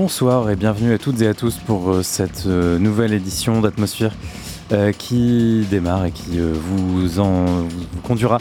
[0.00, 4.14] Bonsoir et bienvenue à toutes et à tous pour euh, cette euh, nouvelle édition d'Atmosphère
[4.70, 7.08] euh, qui démarre et qui vous,
[8.04, 8.38] conduira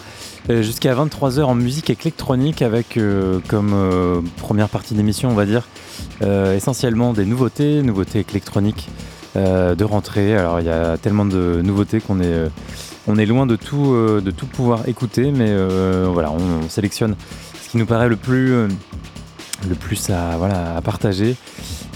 [0.48, 3.00] jusqu'à 23h en musique électronique avec
[3.48, 5.68] comme première partie d'émission on va dire
[6.22, 8.88] essentiellement des nouveautés, nouveautés électroniques
[9.36, 10.38] de rentrée.
[10.38, 12.50] Alors il y a tellement de nouveautés qu'on est,
[13.08, 13.96] on est loin de tout,
[14.54, 15.54] pouvoir écouter mais
[16.06, 17.16] voilà on sélectionne
[17.64, 18.68] ce qui nous paraît le plus...
[19.68, 21.36] le plus à, voilà, à partager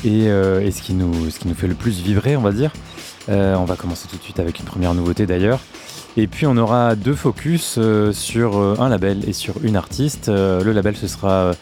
[0.04, 2.52] et, euh, et ce, qui nous, ce qui nous fait le plus vibrer, on va
[2.52, 2.72] dire.
[3.30, 5.60] Euh, on va commencer tout de suite avec une première nouveauté d'ailleurs.
[6.18, 10.28] Et puis on aura deux focus euh, sur un label et sur une artiste.
[10.28, 11.54] Le label ce sera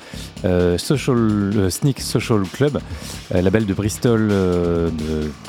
[0.77, 2.79] Social, Sneak Social Club,
[3.31, 4.31] label de Bristol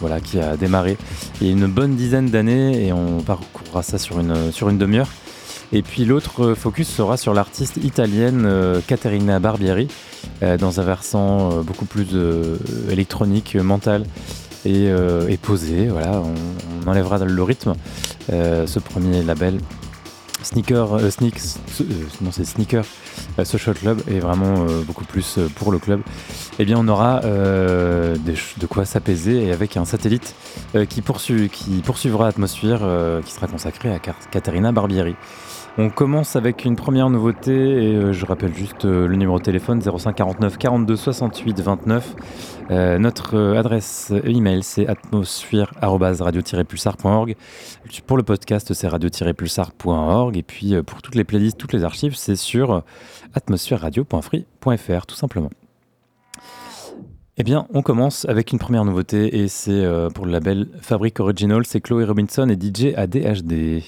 [0.00, 0.98] voilà, qui a démarré
[1.40, 4.78] il y a une bonne dizaine d'années et on parcourra ça sur une, sur une
[4.78, 5.08] demi-heure.
[5.72, 9.88] Et puis l'autre euh, focus sera sur l'artiste italienne euh, Caterina Barbieri,
[10.42, 12.08] euh, dans un versant beaucoup plus
[12.90, 14.04] électronique, mental
[14.64, 14.90] et,
[15.40, 15.88] posé.
[15.88, 17.74] Voilà, on, enlèvera le rythme.
[18.28, 19.58] Ce premier label,
[20.42, 21.58] Sneaker, Sneaks,
[22.20, 22.84] non c'est Sneaker
[23.44, 26.00] Social Club est vraiment beaucoup plus pour le club.
[26.58, 30.34] Eh bien, on aura de quoi s'apaiser et avec un satellite
[30.88, 35.16] qui, poursuivra Atmosphère, euh, qui sera consacré à Caterina Barbieri.
[35.80, 39.42] On commence avec une première nouveauté et euh, je rappelle juste euh, le numéro de
[39.42, 42.16] téléphone 05 49 42 68 29.
[42.70, 47.34] Euh, notre euh, adresse email c'est atmosphère-radio-pulsar.org.
[48.06, 52.36] Pour le podcast c'est radio-pulsar.org et puis pour toutes les playlists, toutes les archives c'est
[52.36, 52.82] sur
[53.32, 55.50] atmosphère-radio.free.fr tout simplement.
[57.38, 59.82] Eh bien, on commence avec une première nouveauté et c'est
[60.14, 63.80] pour le label Fabric Original, c'est Chloé Robinson et DJ ADHD.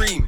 [0.00, 0.24] Dream,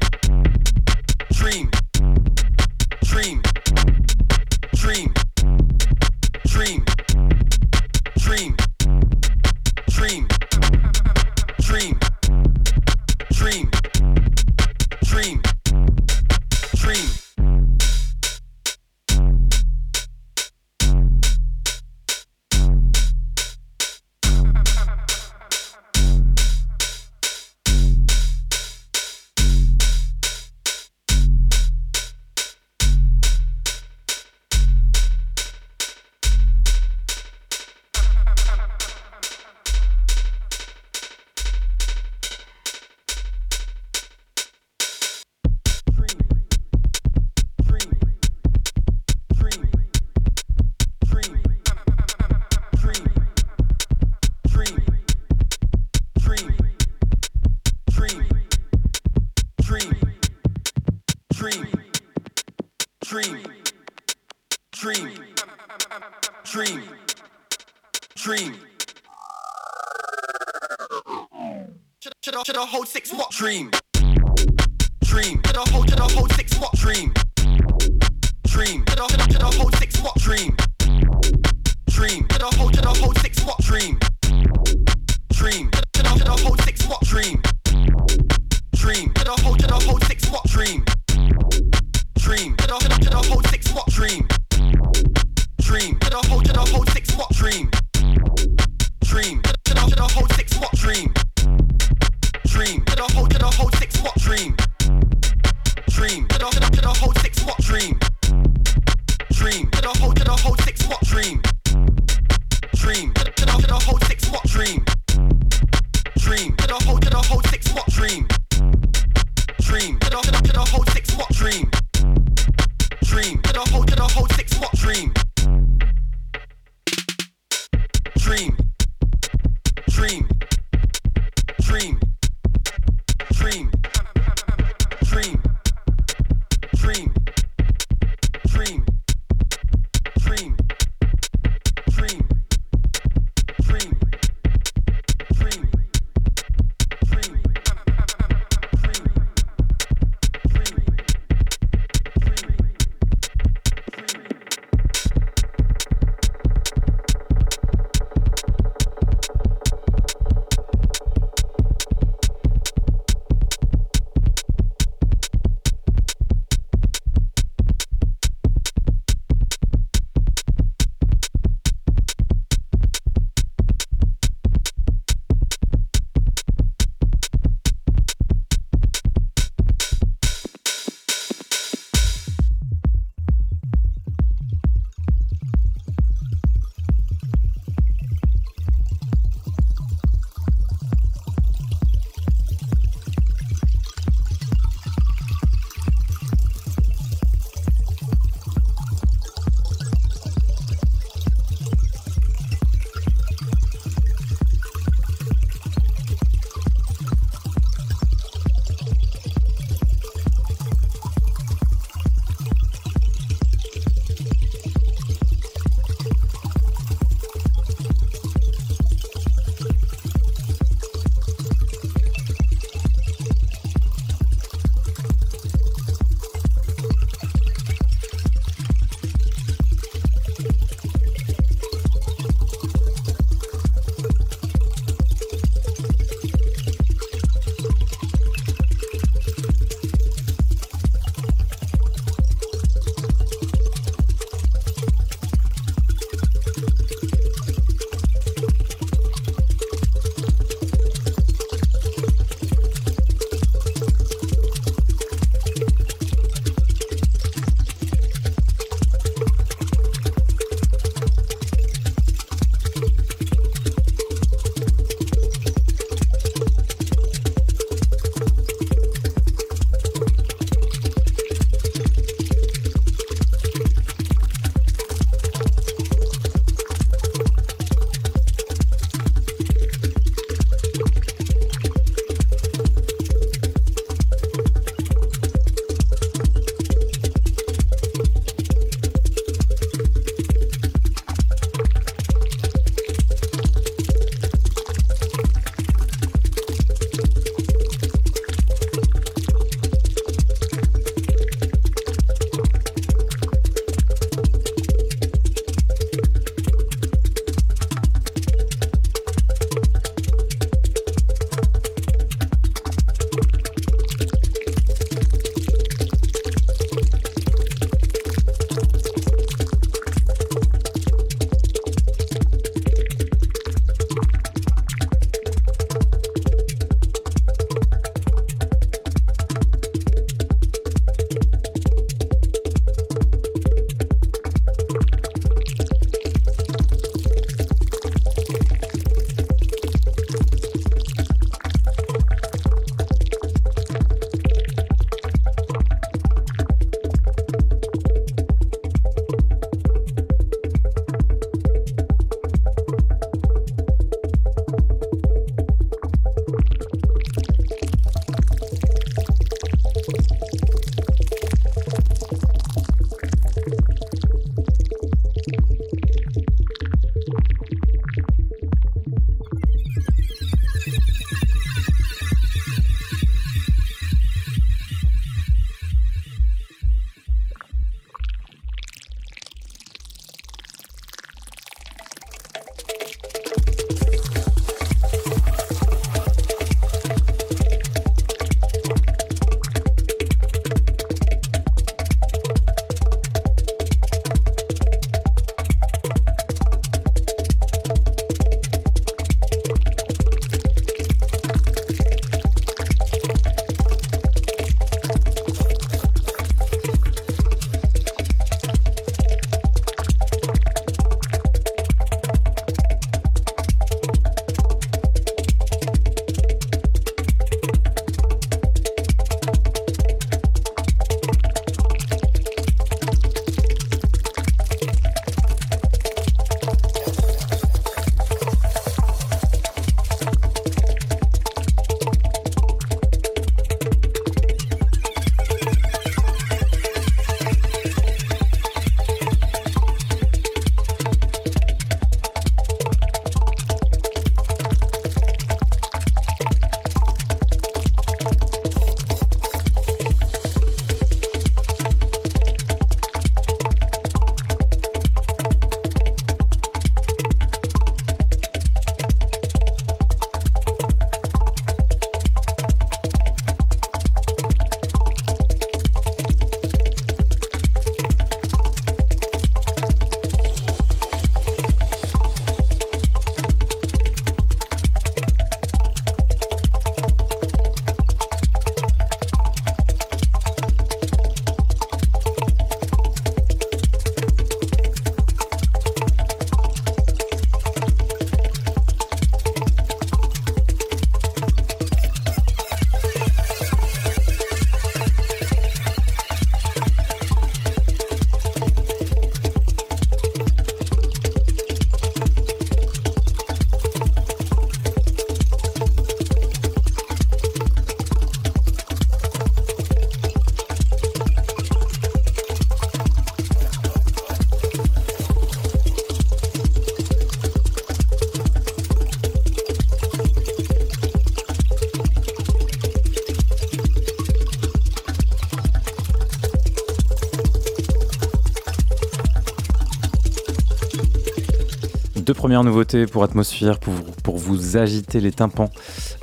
[532.23, 535.49] deux premières nouveautés pour Atmosphère, pour, vous agiter les tympans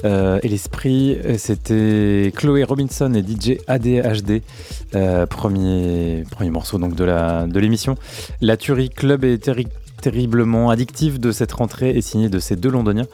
[0.04, 1.16] euh, et l'esprit.
[1.38, 4.42] C'était Chloé Robinson et DJ ADHD,
[4.94, 7.94] euh, premier, morceau donc de l'émission.
[8.42, 9.48] La Tuerie Club est
[10.00, 13.06] terriblement addictif de cette rentrée est signé de ces deux londoniens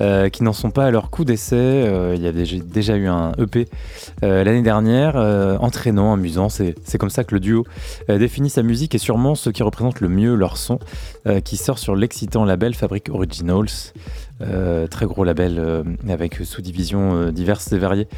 [0.00, 1.56] euh, qui n'en sont pas à leur coup d'essai.
[1.56, 3.64] Euh, il y a déjà, eu un EP euh,
[4.22, 5.16] l'année dernière,
[5.60, 6.48] entraînant, amusant.
[6.48, 7.64] C'est comme ça que le duo
[8.08, 10.78] définit sa musique et sûrement ce qui représente le mieux leur son
[11.44, 13.92] qui sort sur l'excitant label Fabric Originals.
[14.46, 18.08] Euh, très gros label euh, avec sous-divisions euh, diverses et variées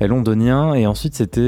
[0.00, 0.74] londonien.
[0.74, 1.40] Et ensuite, c'était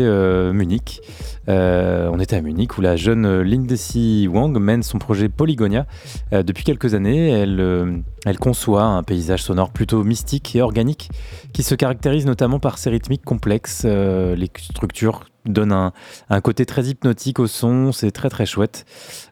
[0.53, 1.01] Munich.
[1.49, 5.87] on était à Munich où la jeune Lindsay Wang mène son projet Polygonia.
[6.33, 8.03] depuis quelques années, elle,
[8.41, 11.11] conçoit un paysage sonore plutôt mystique et organique
[11.53, 13.85] qui se caractérise notamment par ses rythmiques complexes.
[13.85, 15.93] les structures donnent un,
[16.29, 18.85] un, côté très hypnotique au son, c'est très très chouette.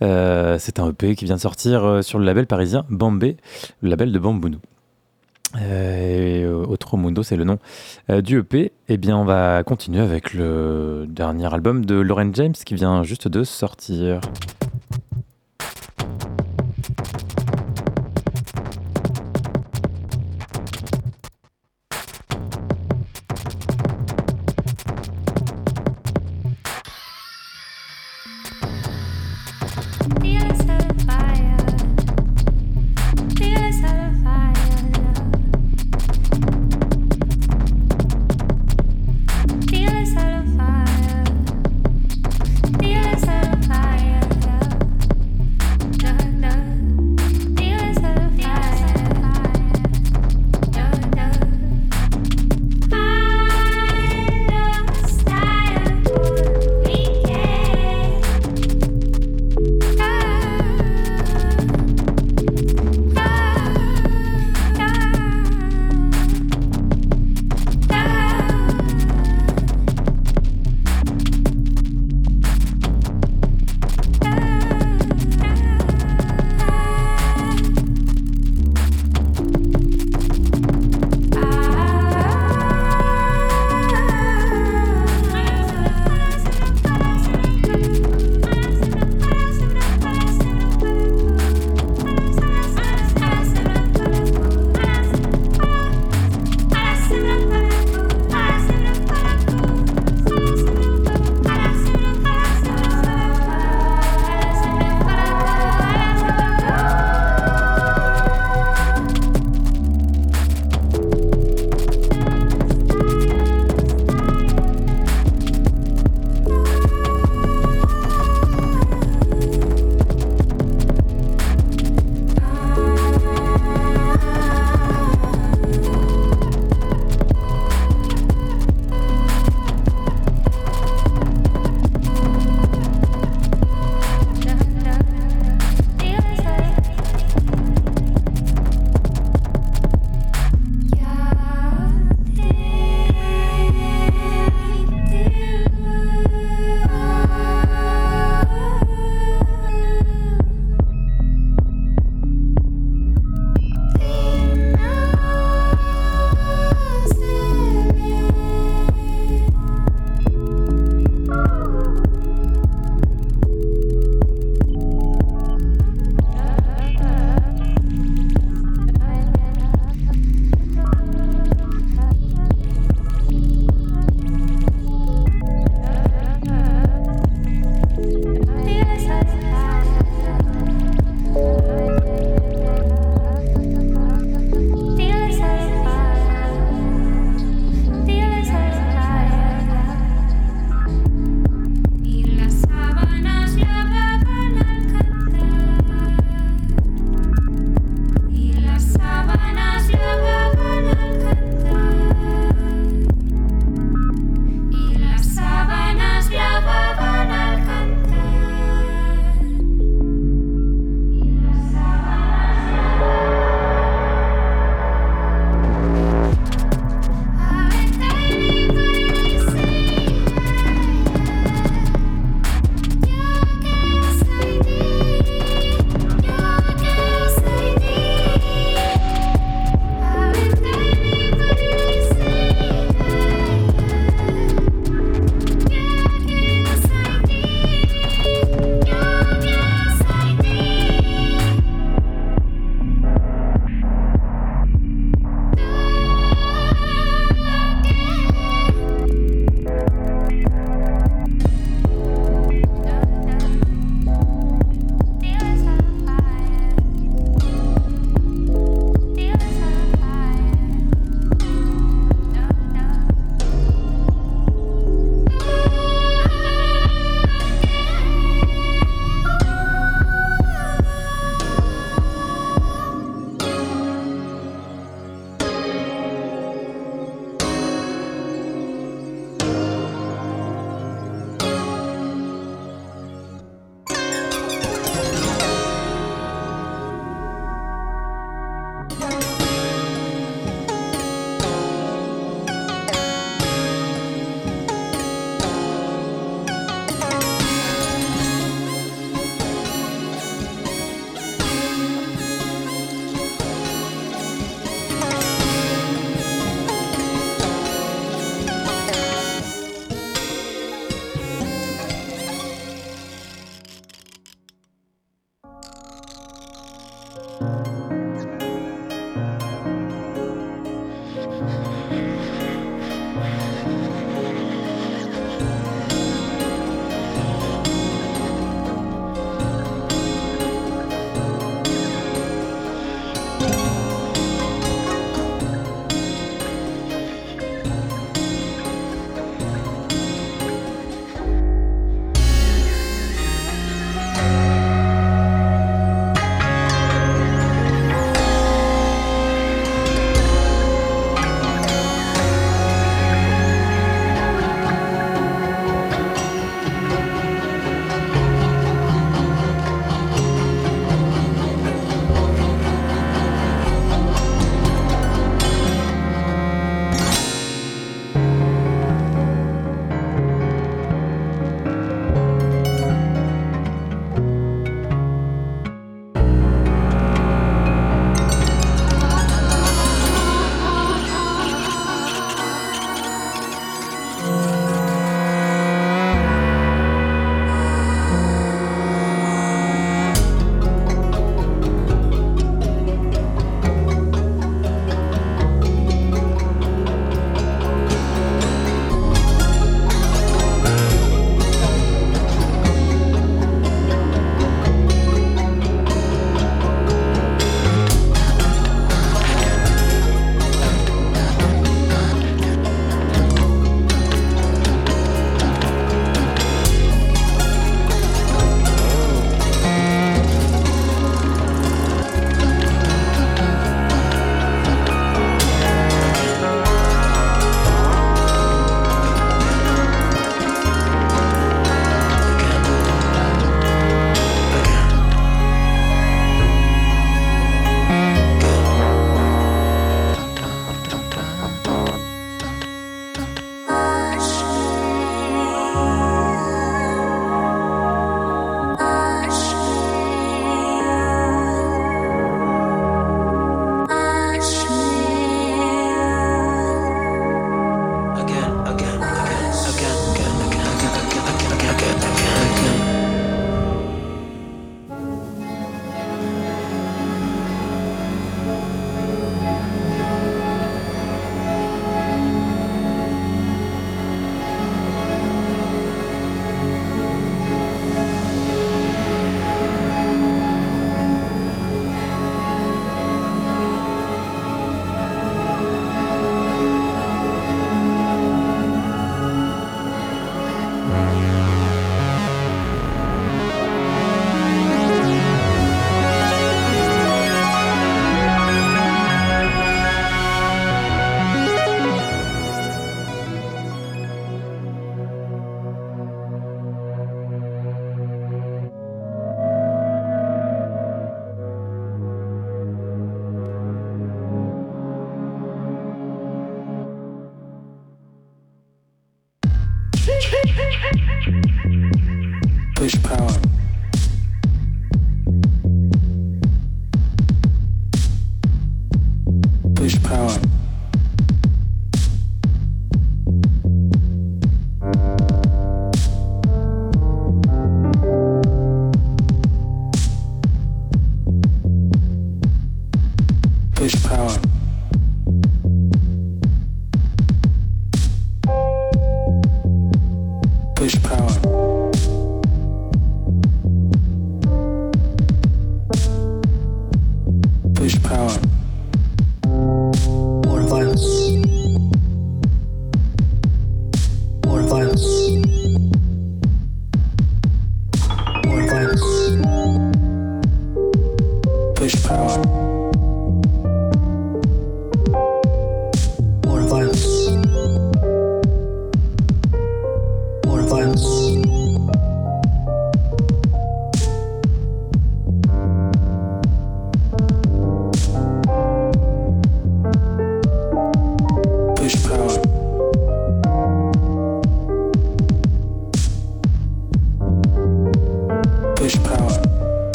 [0.00, 3.36] c'est un EP qui vient de sortir sur le label parisien Bambé,
[3.80, 4.58] le label de Bambounou.
[5.60, 7.58] Euh, Otro Mundo, c'est le nom
[8.10, 8.72] euh, du EP.
[8.88, 13.28] Eh bien, on va continuer avec le dernier album de Lauren James qui vient juste
[13.28, 14.20] de sortir.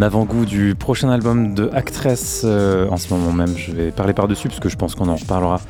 [0.00, 3.54] Un avant-goût du prochain album de Actress euh, en ce moment même.
[3.54, 5.60] Je vais parler par-dessus parce que je pense qu'on en reparlera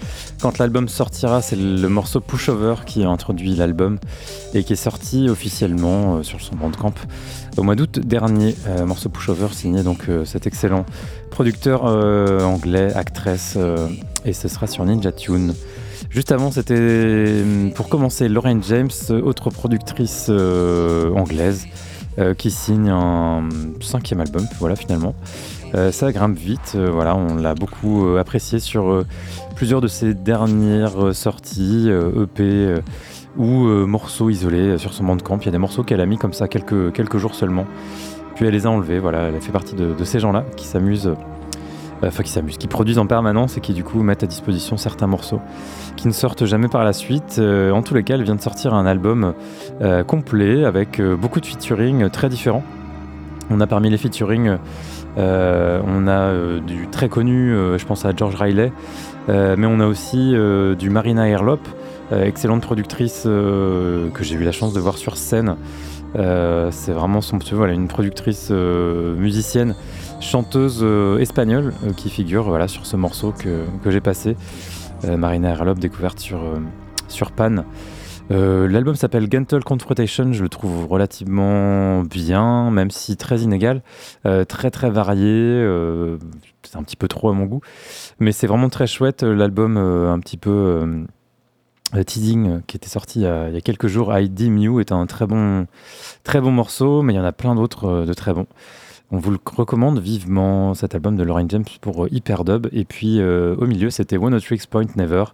[0.40, 1.42] quand l'album sortira.
[1.42, 3.98] C'est le morceau Pushover qui a introduit l'album
[4.54, 6.94] et qui est sorti officiellement euh, sur son bandcamp
[7.56, 8.54] au mois d'août dernier.
[8.68, 10.86] Euh, morceau Pushover signé donc cet excellent
[11.32, 13.58] producteur anglais Actress
[14.24, 15.54] et ce sera sur Ninja Tune.
[16.08, 21.66] Juste avant, c'était hum, pour commencer Lorraine James, autre productrice anglaise,
[22.18, 23.48] euh, qui signe un
[23.80, 25.14] cinquième album, voilà finalement.
[25.74, 29.04] Euh, ça grimpe vite, euh, on l'a beaucoup apprécié sur
[29.54, 32.80] plusieurs de ses dernières sorties, EP euh,
[33.36, 35.38] ou morceaux isolés sur son bandcamp.
[35.38, 37.66] Il y a des morceaux qu'elle a mis comme ça quelques, jours seulement,
[38.34, 41.14] puis elle les a enlevés, elle fait partie de ces gens-là qui s'amusent.
[42.02, 45.06] Enfin, qui s'amusent, qui produisent en permanence et qui du coup mettent à disposition certains
[45.06, 45.40] morceaux
[45.96, 47.36] qui ne sortent jamais par la suite.
[47.38, 49.34] Euh, en tous les cas, elle vient de sortir un album
[49.82, 52.64] euh, complet avec euh, beaucoup de featuring très différents.
[53.50, 54.58] On a parmi les featuring,
[55.16, 58.72] on a du très connu, je pense à George Riley,
[59.26, 60.32] mais on a aussi
[60.78, 61.58] du Marina Herlop,
[62.12, 65.56] excellente productrice que j'ai eu la chance de voir sur scène.
[66.14, 69.74] C'est vraiment son voilà, une productrice musicienne,
[70.20, 74.36] chanteuse euh, espagnole euh, qui figure voilà, sur ce morceau que, que j'ai passé.
[75.04, 76.40] Euh, Marina Herlop, découverte sur,
[77.08, 77.64] sur Pan.
[78.32, 83.82] L'album s'appelle Gentle Confrontation, je le trouve relativement bien, même si très inégal,
[84.46, 85.66] très très varié,
[86.62, 87.60] c'est un petit peu trop à mon goût,
[88.20, 89.24] mais c'est vraiment très chouette.
[89.24, 91.04] L'album un petit peu
[92.06, 95.26] Teasing qui était sorti il y, a, quelques jours, I Deem You est un très
[95.26, 95.66] bon,
[96.22, 98.46] très bon morceau, mais il y en a plein d'autres de très bons.
[99.12, 102.68] On vous le recommande vivement, cet album de Lauren James pour euh, Hyperdub.
[102.72, 105.24] Et puis euh, au milieu, c'était One of Tricks Point Never,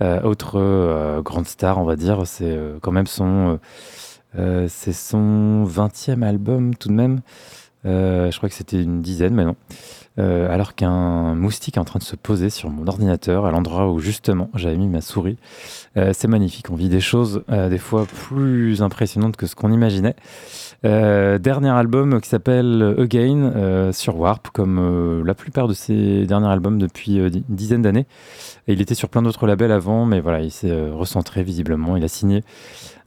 [0.00, 2.24] euh, autre grande star, on va dire.
[2.24, 3.58] C'est quand même son
[4.36, 7.20] 20e album tout de même.
[7.86, 9.56] Euh, je crois que c'était une dizaine, mais non.
[10.18, 13.92] Euh, alors qu'un moustique est en train de se poser sur mon ordinateur à l'endroit
[13.92, 15.36] où justement j'avais mis ma souris.
[15.98, 20.16] Euh, c'est magnifique, on vit des choses des fois plus impressionnantes que ce qu'on imaginait.
[20.82, 27.16] Dernier album qui s'appelle Again sur Warp, comme la plupart de ses derniers albums depuis
[27.16, 28.06] une dizaine d'années.
[28.68, 31.96] Il était sur plein d'autres labels avant, mais voilà, il s'est recentré visiblement.
[31.96, 32.42] Il a signé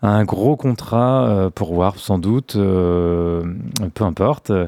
[0.02, 3.44] un gros contrat euh, pour Warp sans doute, euh,
[3.94, 4.50] peu importe.
[4.50, 4.68] Euh,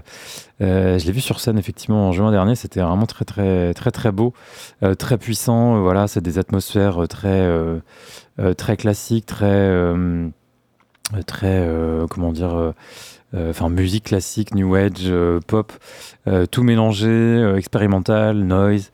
[0.60, 4.12] je l'ai vu sur scène effectivement en juin dernier, c'était vraiment très très très très
[4.12, 4.34] beau,
[4.98, 5.82] très puissant.
[5.82, 7.50] voilà, c'est des atmosphères très
[8.58, 9.72] très classiques, très
[11.26, 11.67] très
[12.10, 12.74] comment dire.
[13.34, 15.72] Euh, Enfin, musique classique, new age, euh, pop,
[16.28, 18.91] euh, tout mélangé, expérimental, noise.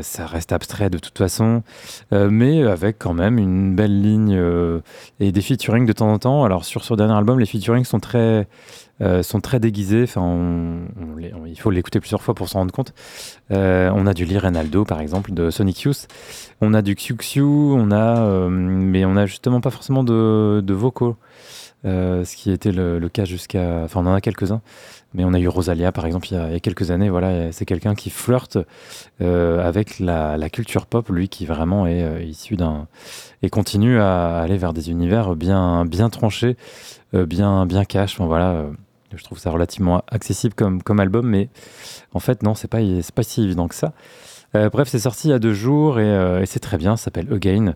[0.00, 1.62] Ça reste abstrait de toute façon,
[2.10, 4.40] mais avec quand même une belle ligne
[5.20, 6.44] et des featuring de temps en temps.
[6.44, 8.48] Alors sur ce dernier album, les featuring sont très
[9.20, 10.04] sont très déguisés.
[10.04, 10.78] Enfin,
[11.46, 12.94] il faut l'écouter plusieurs fois pour s'en rendre compte.
[13.50, 16.08] On a du Lee Renaldo, par exemple, de Sonic Youth.
[16.62, 21.16] On a du Xiu, on a, mais on a justement pas forcément de vocaux.
[21.84, 23.82] Euh, ce qui était le, cas jusqu'à.
[23.84, 24.60] Enfin, on en a quelques-uns,
[25.14, 27.10] mais on a eu Rosalia, par exemple, il y a, quelques années.
[27.10, 28.58] Voilà, c'est quelqu'un qui flirte
[29.20, 32.88] euh, avec la, culture pop, lui qui vraiment est euh, issu d'un.
[33.42, 36.56] et continue à aller vers des univers bien, bien tranchés,
[37.12, 38.14] bien, bien cash.
[38.14, 38.66] Enfin, voilà,
[39.14, 41.48] je trouve ça relativement accessible comme, comme album, mais
[42.14, 42.80] en fait, non, c'est pas,
[43.14, 43.92] pas si évident que ça.
[44.54, 46.96] Bref, c'est sorti il y a deux jours et, c'est très bien.
[46.96, 47.74] Ça s'appelle Again,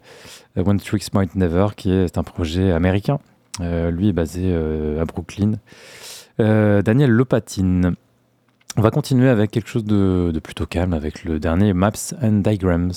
[0.57, 3.21] One Tricks Might Never, qui est un projet américain.
[3.61, 5.53] Euh, lui est basé euh, à Brooklyn.
[6.41, 7.95] Euh, Daniel Lopatine.
[8.77, 12.41] On va continuer avec quelque chose de, de plutôt calme, avec le dernier Maps and
[12.41, 12.93] Diagrams.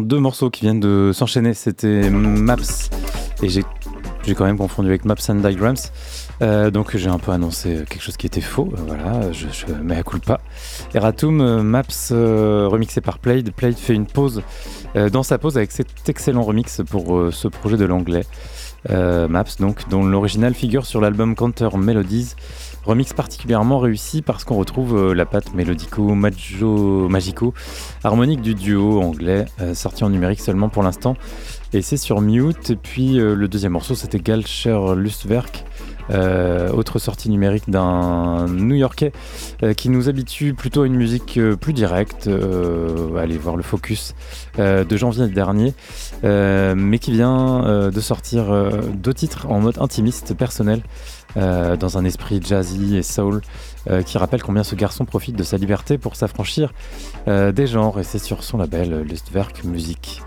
[0.00, 1.54] Deux morceaux qui viennent de s'enchaîner.
[1.54, 2.56] C'était Maps
[3.42, 3.64] et j'ai
[4.34, 5.76] quand même confondu avec Maps and Diagrams.
[6.42, 8.72] Euh, donc j'ai un peu annoncé quelque chose qui était faux.
[8.72, 9.46] Euh, voilà, je,
[9.82, 10.40] mets à culpa.
[10.94, 13.52] Eratum, euh, Maps remixé par Played.
[13.52, 14.42] Played fait une pause
[15.12, 18.24] dans sa pause avec cet excellent remix pour ce projet de l'anglais.
[18.88, 22.34] Maps, donc, dont l'original figure sur l'album Counter Melodies.
[22.84, 27.52] Remix particulièrement réussi parce qu'on retrouve euh, la patte mélodico majo- magico
[28.02, 31.14] harmonique du duo anglais, euh, sorti en numérique seulement pour l'instant.
[31.72, 32.70] Et c'est sur Mute.
[32.70, 35.64] Et puis euh, le deuxième morceau, c'était Galcher Lustwerk,
[36.72, 39.12] autre sortie numérique d'un New-Yorkais
[39.76, 42.28] qui nous habitue plutôt à une musique plus directe.
[43.16, 44.16] allez voir le focus
[44.58, 45.72] de janvier dernier,
[46.24, 48.52] mais qui vient de sortir
[48.92, 50.82] deux titres en mode intimiste personnel.
[51.36, 53.40] Euh, dans un esprit jazzy et soul
[53.88, 56.72] euh, qui rappelle combien ce garçon profite de sa liberté pour s'affranchir
[57.28, 60.22] euh, des genres et c'est sur son label Lustwerk Music.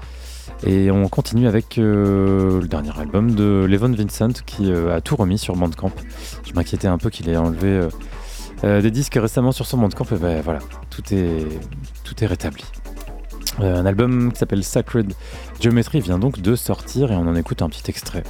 [0.65, 5.57] Et on continue avec le dernier album de Levon Vincent qui a tout remis sur
[5.57, 5.91] Bandcamp.
[6.45, 7.89] Je m'inquiétais un peu qu'il ait enlevé
[8.63, 11.45] des disques récemment sur son Bandcamp et ben voilà, tout est,
[12.05, 12.63] tout est rétabli.
[13.59, 15.13] Un album qui s'appelle Sacred
[15.59, 18.23] Geometry vient donc de sortir et on en écoute un petit extrait.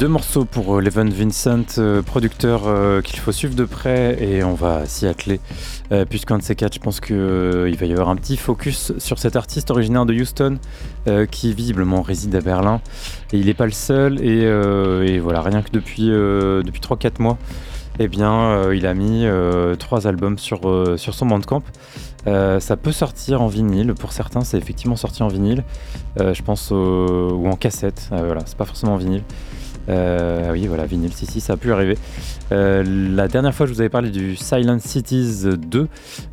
[0.00, 4.42] Deux morceaux pour euh, Leven Vincent, euh, producteur euh, qu'il faut suivre de près et
[4.42, 5.40] on va s'y atteler.
[6.08, 7.16] Puisqu'un de ces je pense qu'il
[7.76, 10.58] va y avoir un petit focus sur cet artiste originaire de Houston
[11.32, 12.80] qui visiblement réside à Berlin.
[13.32, 17.38] Et il n'est pas le seul et, voilà, rien que depuis, depuis 3-4 mois,
[17.98, 19.26] eh bien, il a mis
[19.80, 20.60] trois albums sur,
[20.96, 21.64] sur son Bandcamp.
[22.26, 25.64] Ça peut sortir en vinyle, pour certains c'est effectivement sorti en vinyle,
[26.20, 29.24] je pense ou en cassette, voilà, c'est pas forcément en vinyle.
[29.88, 31.96] Euh, ah oui, voilà, vinyle, si, si, ça a pu arriver.
[32.52, 32.82] Euh,
[33.14, 35.88] la dernière fois, je vous avais parlé du Silent Cities 2,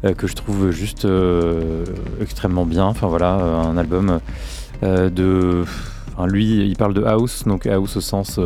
[0.05, 1.85] euh, que je trouve juste euh,
[2.21, 2.85] extrêmement bien.
[2.85, 4.19] Enfin voilà, un album
[4.81, 5.63] de.
[6.25, 8.39] lui, il parle de house, donc house au sens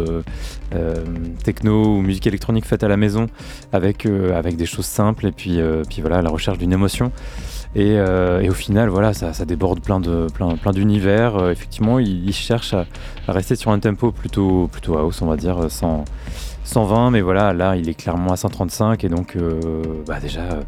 [1.43, 3.27] techno ou musique électronique faite à la maison,
[3.73, 7.11] avec, des choses simples, et puis, puis voilà, la recherche d'une émotion.
[7.73, 11.37] Et, euh, et au final, voilà, ça, déborde plein de plein, plein d'univers.
[11.37, 12.85] Euh, effectivement, il, cherche à,
[13.27, 16.03] à rester sur un tempo plutôt plutôt house, on va dire, euh, 100,
[16.65, 17.11] 120.
[17.11, 20.61] Mais voilà, là, il est clairement à 135 et donc, euh, bah déjà, euh,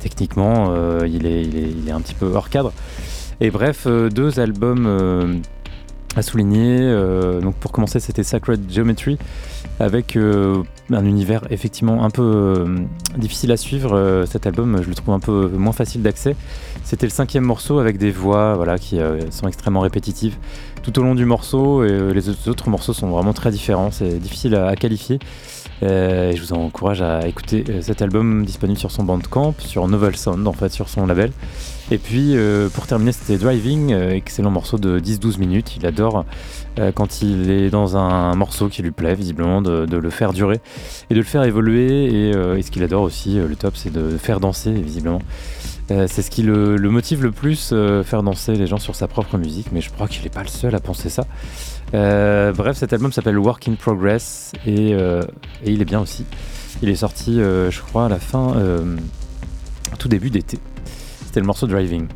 [0.00, 2.72] techniquement, euh, il, est, il, est, un petit peu hors cadre.
[3.40, 5.34] Et bref, euh, deux albums euh,
[6.16, 6.78] à souligner.
[6.80, 9.18] Euh, donc pour commencer, c'était Sacred Geometry
[9.80, 12.78] avec euh, un univers effectivement un peu euh,
[13.16, 14.24] difficile à suivre.
[14.26, 16.36] Cet album, je le trouve un peu moins facile d'accès.
[16.84, 18.98] C'était le cinquième morceau avec des voix voilà, qui
[19.30, 20.36] sont extrêmement répétitives
[20.82, 21.84] tout au long du morceau.
[21.84, 23.90] Et les autres- morceaux sont vraiment très différents.
[23.90, 25.18] C'est difficile à qualifier.
[25.82, 29.88] Euh, et je vous encourage à écouter euh, cet album disponible sur son Bandcamp, sur
[29.88, 31.32] Novel Sound en fait, sur son label.
[31.90, 35.76] Et puis euh, pour terminer, c'était Driving, excellent morceau de 10-12 minutes.
[35.76, 36.24] Il adore
[36.94, 40.60] quand il est dans un morceau qui lui plaît, visiblement, de, le faire durer
[41.10, 42.30] et de le faire évoluer.
[42.30, 45.20] Et, ce qu'il adore aussi, le top, c'est de faire danser, visiblement.
[45.88, 47.74] C'est ce qui le, motive le plus,
[48.04, 50.48] faire danser les gens sur sa propre musique, mais je crois qu'il n'est pas le
[50.48, 51.26] seul à penser ça.
[51.94, 55.22] Euh, bref, cet album s'appelle Work in Progress et, euh,
[55.64, 56.24] il est bien aussi.
[56.82, 58.54] Il est sorti, euh, je crois, à la fin,
[59.98, 60.58] tout début d'été.
[61.26, 62.06] C'était le morceau Driving.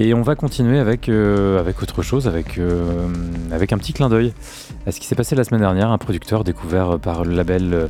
[0.00, 2.60] Et on va continuer avec, avec autre chose, avec,
[3.50, 4.32] avec un petit clin d'œil
[4.86, 5.90] à ce qui s'est passé la semaine dernière.
[5.90, 7.88] Un producteur découvert par le label,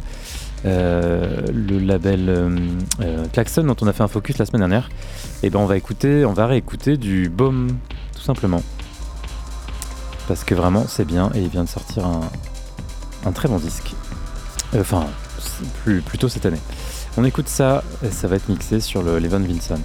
[0.64, 2.50] le label
[3.32, 4.88] Klaxon, dont on a fait un focus la semaine dernière.
[5.42, 7.68] Et ben on va écouter, on va réécouter du Baume,
[8.14, 8.62] tout simplement.
[10.28, 13.94] Parce que vraiment c'est bien et il vient de sortir un, très bon disque.
[14.74, 15.06] Euh, Enfin,
[15.82, 16.60] plus, plutôt cette année.
[17.16, 19.80] On écoute ça, et ça va être mixé sur le Levan Vinson.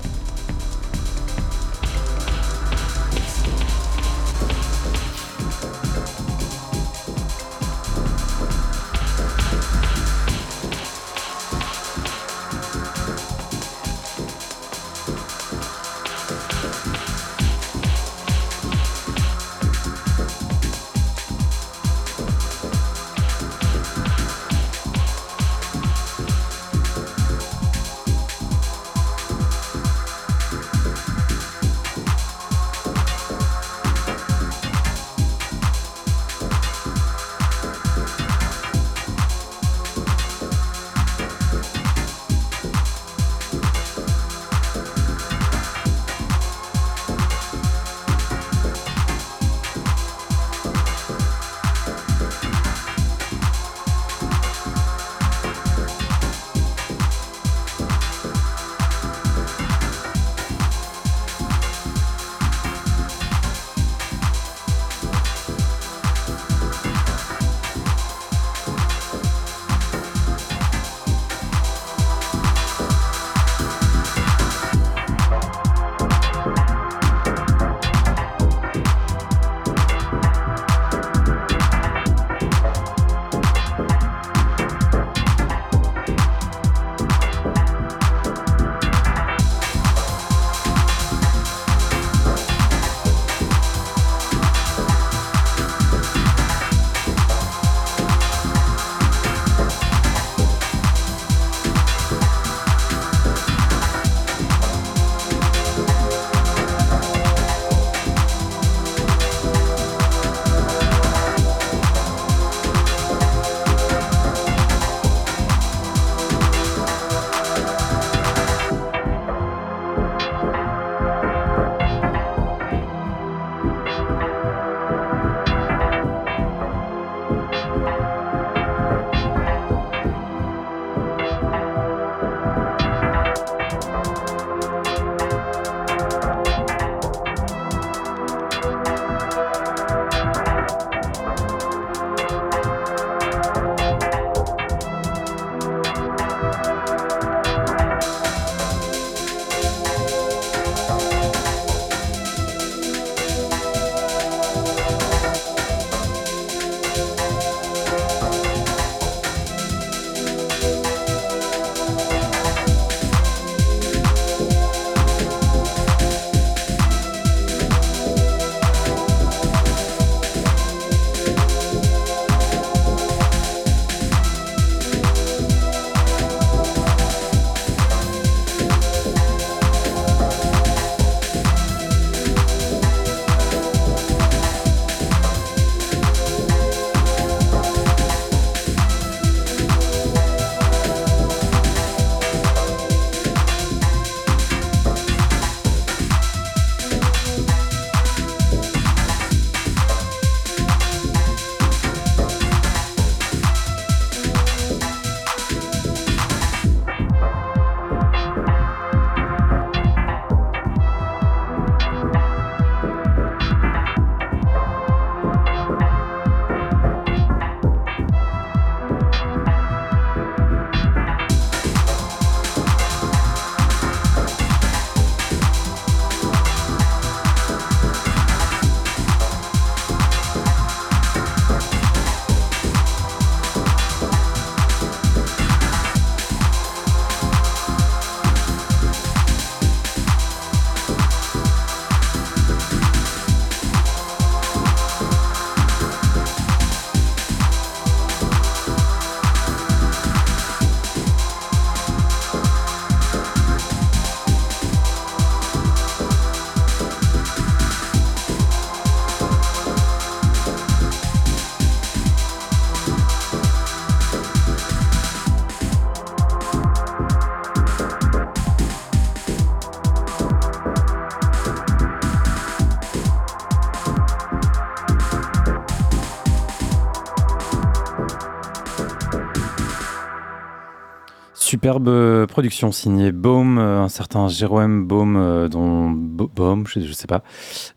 [281.63, 287.07] Superbe euh, production signée Baum, euh, un certain Jérôme Baum, euh, dont Baum, je, sais
[287.07, 287.23] pas,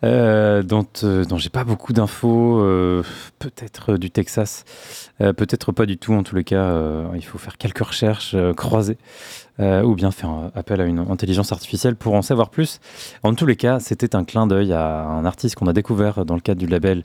[0.02, 2.60] dont, dont j'ai pas beaucoup d'infos,
[3.38, 4.64] peut-être du Texas,
[5.18, 6.12] peut-être pas du tout.
[6.14, 8.98] En tous les cas, euh, il faut faire quelques recherches euh, croisées.
[9.60, 12.80] euh, ou bien faire euh, appel à une intelligence artificielle pour en savoir plus.
[13.22, 16.34] En tous les cas, c'était un clin d'œil à un artiste qu'on a découvert dans
[16.34, 17.04] le cadre du label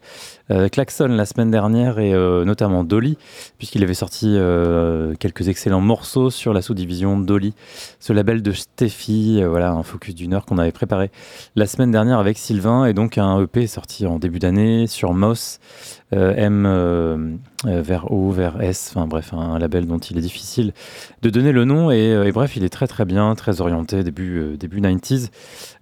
[0.50, 3.18] euh, Klaxon la semaine dernière et euh, notamment Dolly,
[3.58, 7.54] puisqu'il avait sorti euh, quelques excellents morceaux sur la sous-division Dolly,
[8.00, 11.12] ce label de Steffi, euh, voilà, un focus d'une heure qu'on avait préparé
[11.56, 15.60] la semaine dernière avec Sylvain, et donc un EP sorti en début d'année sur Moss,
[15.60, 17.36] euh, M euh,
[17.66, 20.74] euh, vers O, vers S, enfin bref, un, label dont il est difficile
[21.22, 24.40] de donner le nom, et, euh, bref, il est très très bien, très orienté, début,
[24.40, 25.30] euh, début 90s.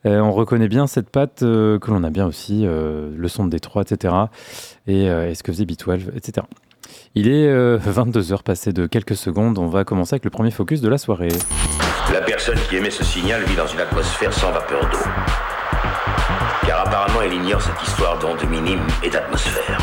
[0.06, 3.46] Euh, on reconnaît bien cette patte euh, que l'on a bien aussi, euh, le son
[3.46, 4.14] de Détroit, etc.
[4.88, 6.46] Et, euh, ce que faisait B12, etc.
[7.16, 9.58] Il est euh, 22h passé de quelques secondes.
[9.58, 11.30] On va commencer avec le premier focus de la soirée.
[12.14, 15.49] La personne qui émet ce signal vit dans une atmosphère sans vapeur d'eau.
[16.70, 19.80] Car apparemment, elle ignore cette histoire d'ondes minimes et d'atmosphère.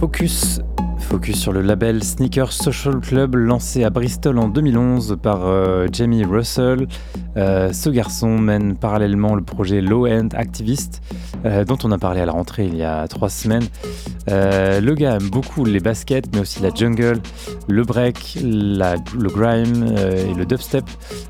[0.00, 0.60] Focus.
[0.98, 6.24] Focus sur le label Sneaker Social Club lancé à Bristol en 2011 par euh, Jamie
[6.24, 6.88] Russell.
[7.36, 11.02] Euh, ce garçon mène parallèlement le projet Low End Activist
[11.44, 13.66] euh, dont on a parlé à la rentrée il y a trois semaines.
[14.28, 17.20] Euh, le gars aime beaucoup les baskets mais aussi la jungle,
[17.68, 20.84] le break, le grime et le dubstep.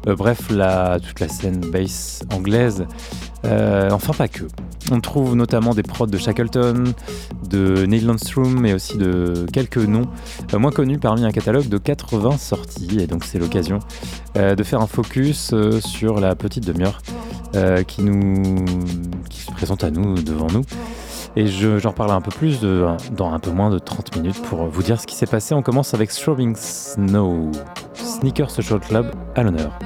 [0.06, 2.86] Bref, toute la scène bass anglaise.
[3.44, 4.44] Euh, enfin pas que.
[4.90, 6.84] On trouve notamment des prods de Shackleton,
[7.48, 10.06] de Neil Landstrom, mais aussi de quelques noms
[10.52, 12.98] euh, moins connus parmi un catalogue de 80 sorties.
[13.00, 13.78] Et donc c'est l'occasion
[14.36, 17.00] euh, de faire un focus sur la petite demi-heure
[17.86, 18.64] qui nous
[19.30, 20.62] se présente à nous devant nous.
[21.36, 24.66] Et je- j'en parle un peu plus dans un peu moins de 30 minutes pour
[24.66, 25.54] vous dire ce qui s'est passé.
[25.54, 27.50] On commence avec Strobing Snow,
[27.94, 29.78] Sneaker Social Club à l'honneur.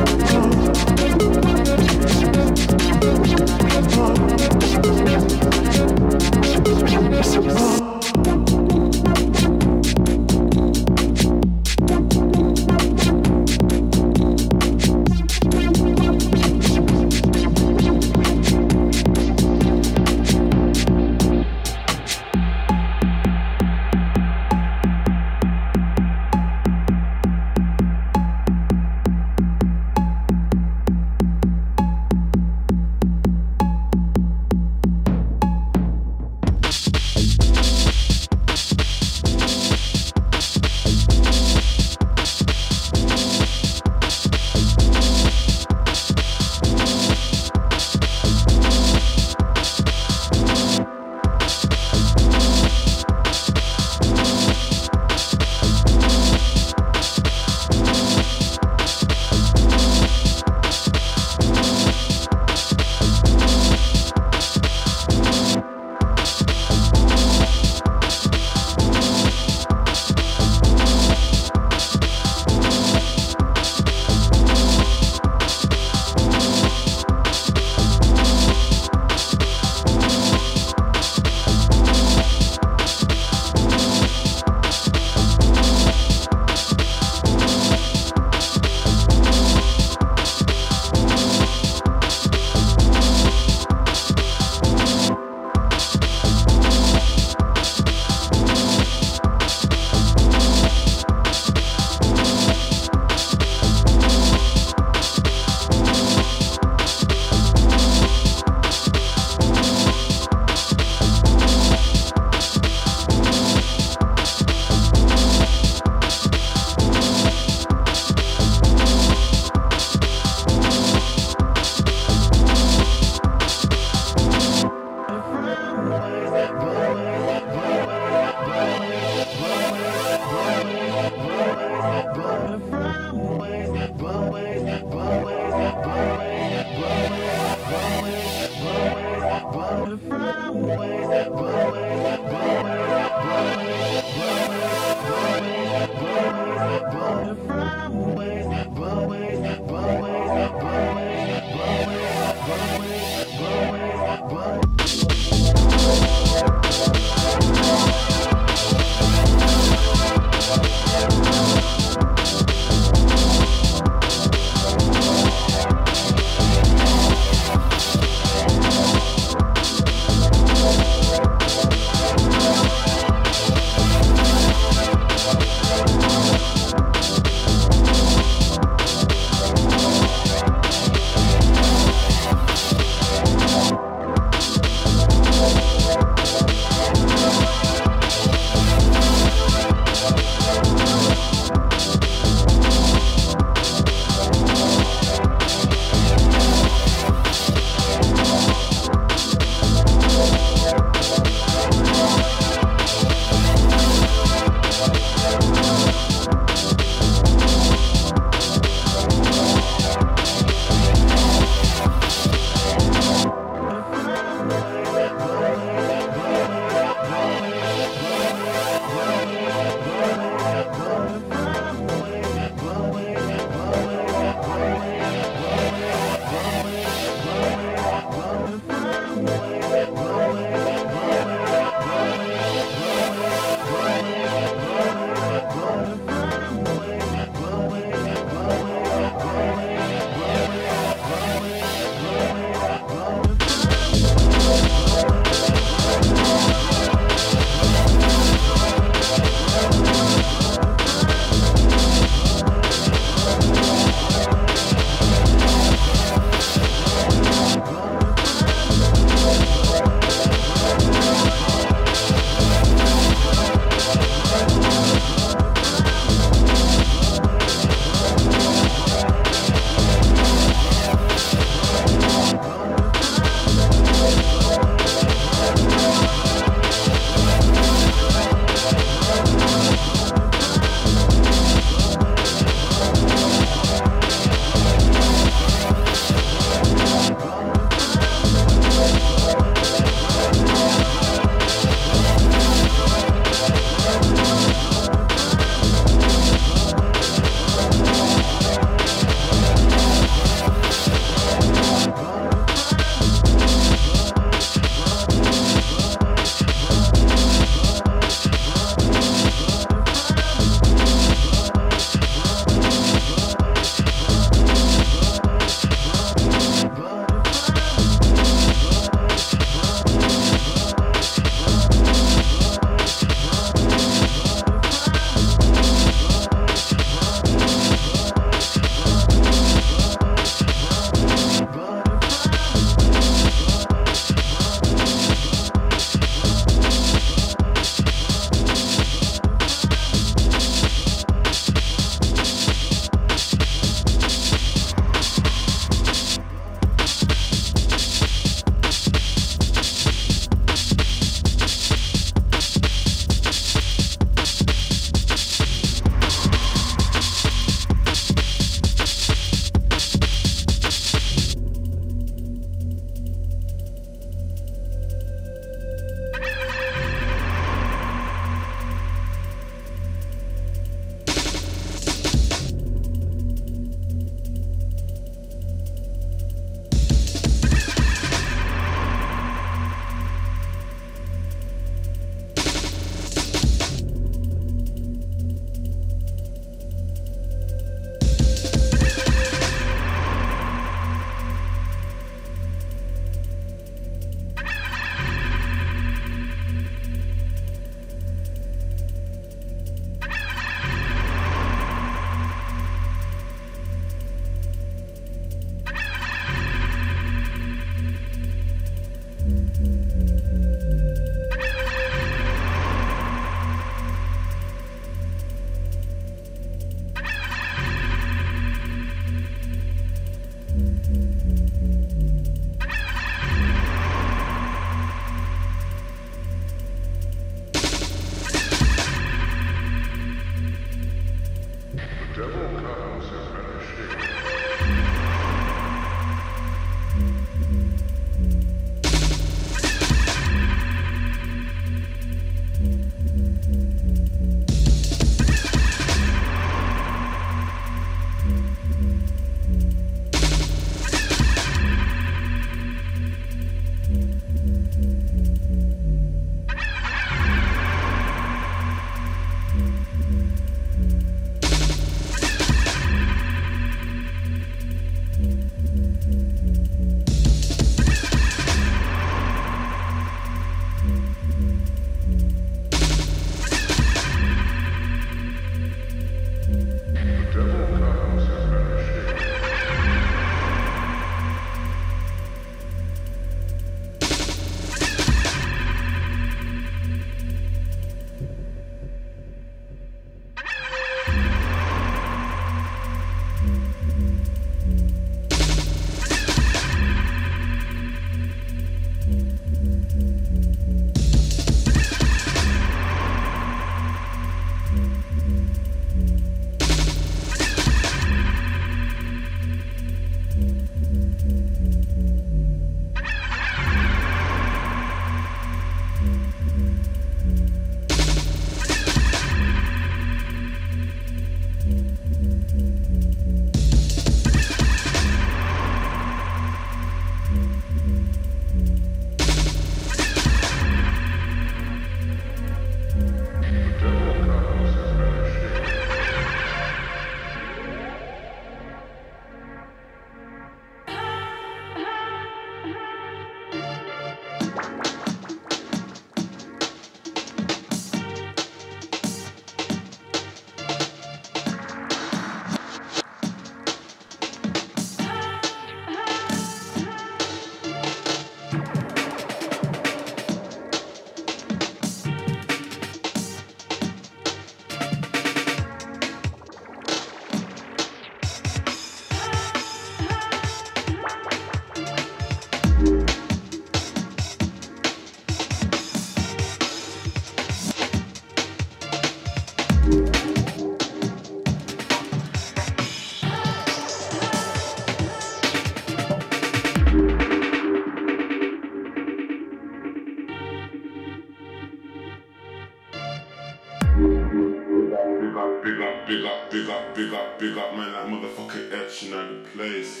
[598.94, 600.00] direction I could place.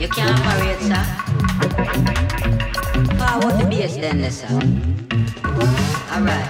[0.00, 1.04] You can operate, sir.
[3.18, 4.48] Power the bass then, sir.
[6.10, 6.48] All right.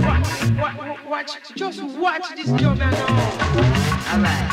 [0.00, 3.06] Watch, watch, watch, just watch this jugger now.
[4.10, 4.48] All right.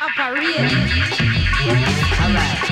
[0.00, 0.70] Operate.
[2.20, 2.71] All right.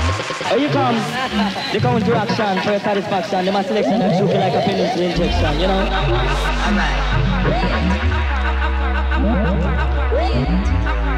[0.61, 0.95] you come,
[1.73, 3.45] they come into action for your satisfaction.
[3.45, 5.81] They must selection and shoot you like a penicillin injection, you know?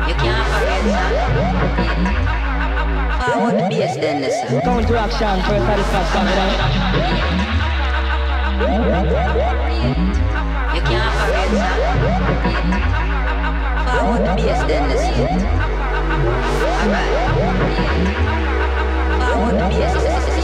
[0.07, 1.13] You can't forget that.
[3.33, 4.61] Forward bass then, listen.
[4.61, 6.51] Come into action for your satisfaction, you know?
[10.73, 11.77] You can't forget that.
[13.99, 15.27] Forward bass then, listen.
[16.83, 18.32] Alright.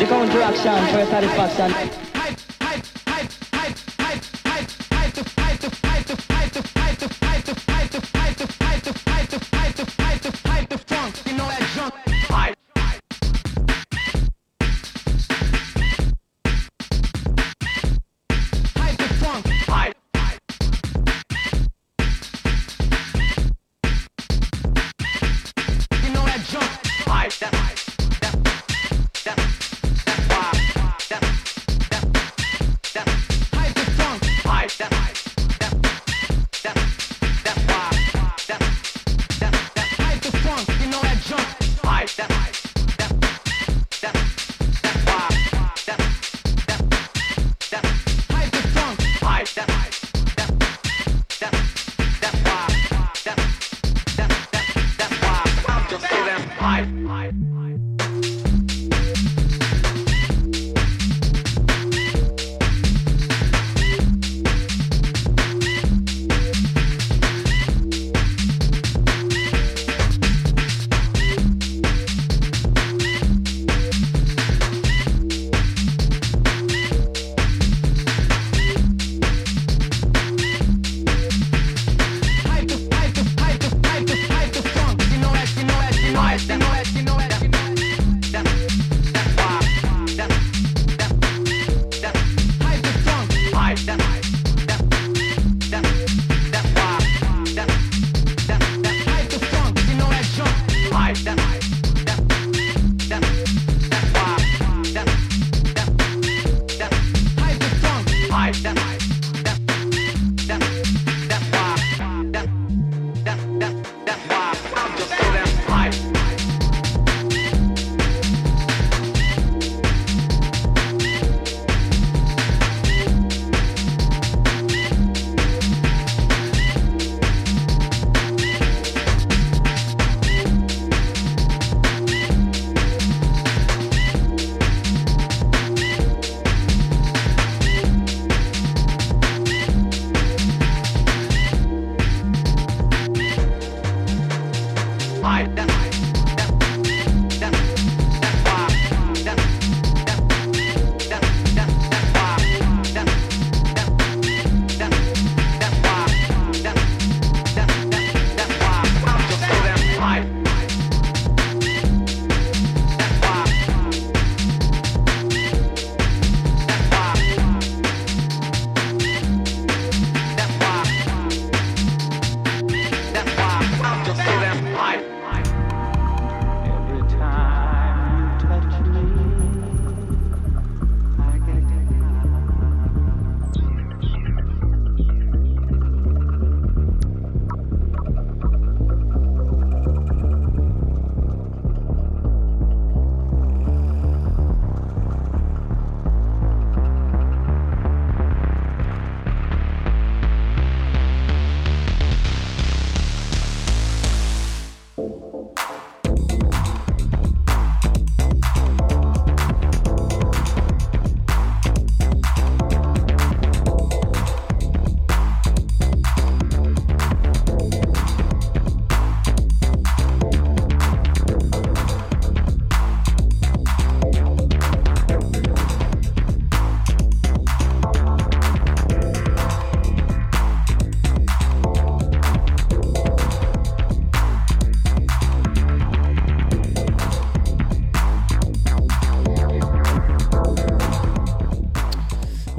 [0.00, 1.73] You come to action for your satisfaction.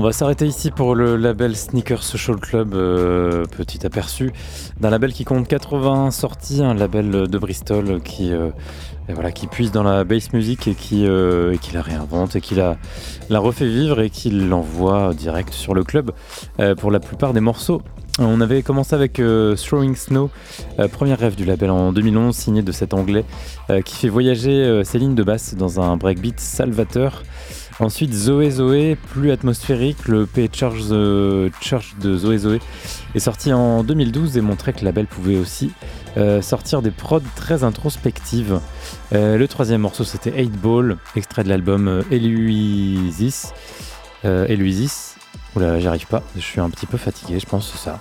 [0.05, 4.31] Va s'arrêter ici pour le label Sneaker Social Club, euh, petit aperçu
[4.79, 8.51] d'un label qui compte 80 sorties, un label de Bristol qui, euh,
[9.09, 12.53] voilà, qui puise dans la bass music et qui, euh, qui la réinvente et qui
[12.53, 12.77] la,
[13.31, 16.11] refait vivre et qui l'envoie direct sur le club
[16.77, 17.81] pour la plupart des morceaux.
[18.19, 20.29] On avait commencé avec Throwing Snow,
[20.91, 23.25] premier rêve du label en 2011, signé de cet anglais
[23.83, 27.23] qui fait voyager ses lignes de basse dans un breakbeat salvateur.
[27.79, 30.79] Ensuite, Zoé Zoé, plus atmosphérique, le P Church,
[31.59, 32.61] Church de Zoé Zoé
[33.15, 35.71] est sorti en 2012 et montrait que le label pouvait aussi
[36.15, 38.61] euh, sortir des prods très introspectives.
[39.13, 43.51] Euh, le troisième morceau, c'était 8 Ball, extrait de l'album euh, Eluisis.
[44.23, 45.15] Euh, Eluisis.
[45.57, 47.99] Oula, j'y arrive pas, je suis un petit peu fatigué, je pense, c'est ça.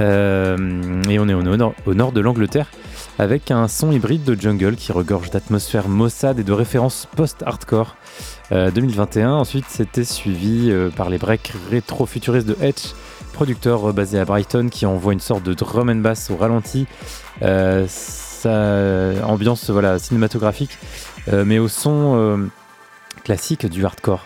[0.00, 2.66] Euh, et on est au nord de l'Angleterre
[3.18, 7.96] avec un son hybride de jungle qui regorge d'atmosphère maussade et de références post-hardcore.
[8.52, 12.94] Euh, 2021, ensuite c'était suivi euh, par les breaks rétro-futuristes de Edge,
[13.32, 16.86] producteur euh, basé à Brighton qui envoie une sorte de drum and bass au ralenti.
[17.42, 17.86] Euh,
[18.38, 20.78] sa ambiance cinématographique,
[21.32, 22.36] euh, mais au son euh,
[23.24, 24.24] classique du hardcore.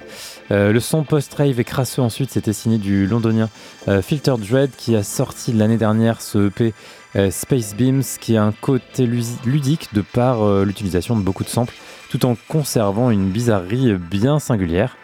[0.51, 3.48] Euh, le son post-rave et crasseux ensuite, c'était signé du londonien
[3.89, 6.74] euh, Filter Dread qui a sorti l'année dernière ce EP
[7.16, 11.48] euh, Space Beams qui a un côté ludique de par euh, l'utilisation de beaucoup de
[11.48, 11.74] samples
[12.09, 14.97] tout en conservant une bizarrerie bien singulière.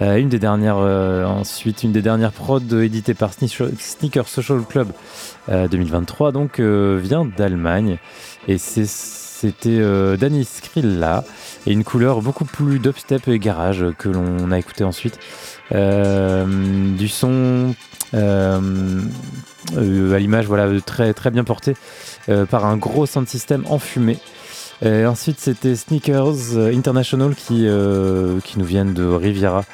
[0.00, 4.88] Euh, une des dernières, ensuite, une des dernières prods éditées par Sneaker Social Club
[5.48, 7.98] euh, 2023 donc vient d'Allemagne
[8.48, 9.80] et c'était
[10.16, 11.24] Danny Skrilla
[11.66, 15.18] et une couleur beaucoup plus dubstep et garage que l'on a écouté ensuite.
[15.70, 17.74] Du son
[18.14, 18.58] à
[20.18, 21.74] l'image voilà très très bien porté
[22.28, 24.18] euh, par un gros sound system enfumé.
[24.84, 29.64] Ensuite c'était Sneakers euh, International qui, euh, nous viennent de Riviera,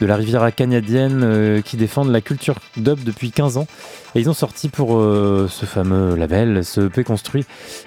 [0.00, 3.66] de la Riviera canadienne euh, qui défendent la culture dub depuis 15 ans.
[4.14, 7.44] Et ils ont sorti pour euh, ce fameux label, ce EP construit,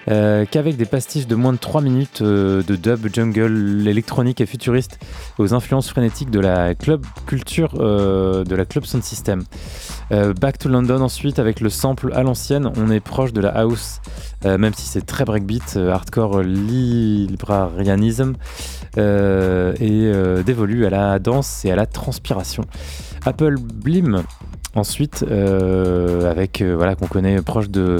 [0.09, 4.45] euh, qu'avec des pastiches de moins de 3 minutes euh, de dub, jungle, électronique et
[4.45, 4.99] futuriste
[5.37, 9.43] aux influences frénétiques de la club culture de la club sound system.
[10.09, 14.01] Back to London ensuite avec le sample à l'ancienne, on est proche de la house,
[14.43, 18.33] même si c'est très breakbeat, hardcore librarianisme
[18.97, 20.11] et
[20.45, 22.63] dévolu à la danse et à la transpiration.
[23.25, 24.23] Apple Blim
[24.77, 27.99] Ensuite, euh, avec euh, voilà qu'on connaît proche de,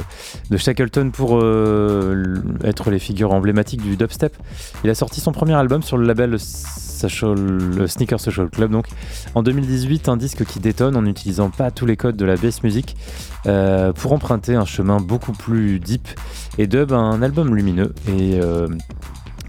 [0.52, 4.38] de Shackleton pour euh, être les figures emblématiques du dubstep.
[4.84, 8.86] Il a sorti son premier album sur le label Sneaker Social Club, donc
[9.34, 12.62] en 2018, un disque qui détonne en n'utilisant pas tous les codes de la bass
[12.62, 12.96] music
[13.44, 16.08] pour emprunter un chemin beaucoup plus deep
[16.60, 18.40] et dub un album lumineux et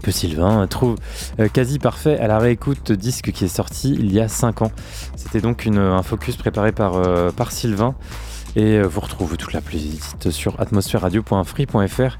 [0.03, 0.95] que Sylvain trouve
[1.39, 4.71] euh, quasi parfait à la réécoute disque qui est sorti il y a 5 ans.
[5.15, 7.95] C'était donc un focus préparé par, euh, Sylvain.
[8.55, 12.17] Et euh, vous retrouvez toute la playlist sur atmosphèreradio.free.fr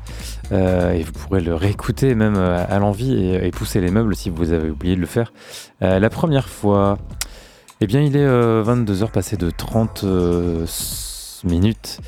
[0.51, 4.69] et vous pourrez le réécouter même à l'envie et, pousser les meubles si vous avez
[4.69, 5.33] oublié de le faire.
[5.81, 6.97] La première fois,
[7.81, 11.99] eh bien il est 22h passé de 30 euh, s- minutes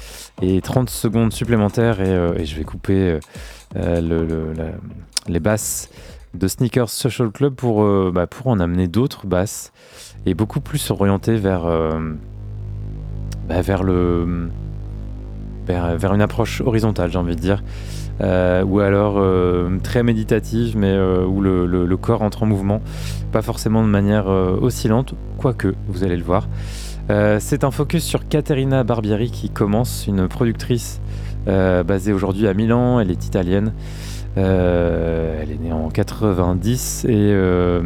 [0.42, 3.20] et 30 secondes supplémentaires et, je vais couper
[3.76, 4.74] le- le- la-
[5.28, 5.90] les basses
[6.34, 9.72] de Sneakers Social Club pour, euh, bah, pour en amener d'autres basses
[10.26, 12.16] et beaucoup plus orientées vers, euh,
[13.48, 13.62] bah,
[16.14, 17.64] une approche horizontale, j'ai envie de dire.
[18.22, 19.20] Euh, ou alors
[19.82, 22.82] très méditative, mais où le, corps entre en mouvement,
[23.32, 26.48] pas forcément de manière oscillante, quoique, vous allez le voir.
[27.40, 31.02] C'est un focus sur Caterina Barbieri qui commence, une productrice
[31.46, 33.74] basée aujourd'hui à Milan, elle est italienne.
[34.38, 37.82] Euh, elle est née en 90 et euh,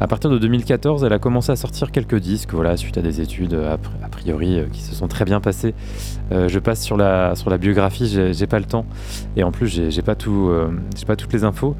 [0.00, 3.20] à partir de 2014, elle a commencé à sortir quelques disques, voilà, suite à des
[3.20, 5.74] études a, a priori euh, qui se sont très bien passées.
[6.30, 8.86] Euh, je passe sur la, sur la biographie, j'ai pas le temps
[9.36, 10.68] et en plus j'ai pas, tout, euh,
[11.06, 11.74] pas toutes les infos.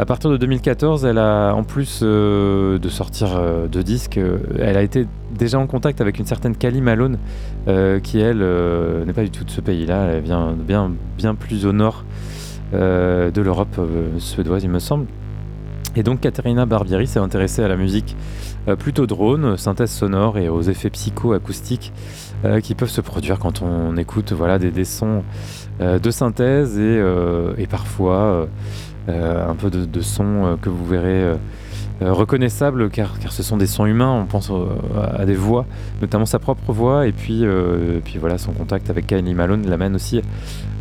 [0.00, 4.38] À partir de 2014, elle a, en plus euh, de sortir euh, de disques, euh,
[4.58, 5.06] elle a été
[5.36, 7.18] déjà en contact avec une certaine Kali Malone,
[7.66, 11.34] euh, qui elle euh, n'est pas du tout de ce pays-là, elle vient bien, bien
[11.34, 12.37] plus au nord euh,
[12.72, 15.06] de l'Europe euh, suédoise, il me semble.
[15.96, 18.14] Et donc Katerina Barbieri s'est intéressée à la musique
[18.68, 21.92] euh, plutôt drone, synthèse sonore et aux effets psycho-acoustiques
[22.44, 25.24] euh, qui peuvent se produire quand on écoute voilà, des, sons
[25.80, 28.46] euh, de synthèse et, euh, et parfois euh,
[29.08, 31.36] euh, un peu de, de sons euh, que vous verrez euh, euh,
[32.00, 34.66] reconnaissables car, car ce sont des sons humains, on pense euh,
[35.16, 35.66] à des voix,
[36.00, 39.68] notamment sa propre voix et puis, euh, et puis voilà, son contact avec Kylie Malone
[39.68, 40.20] l'amène aussi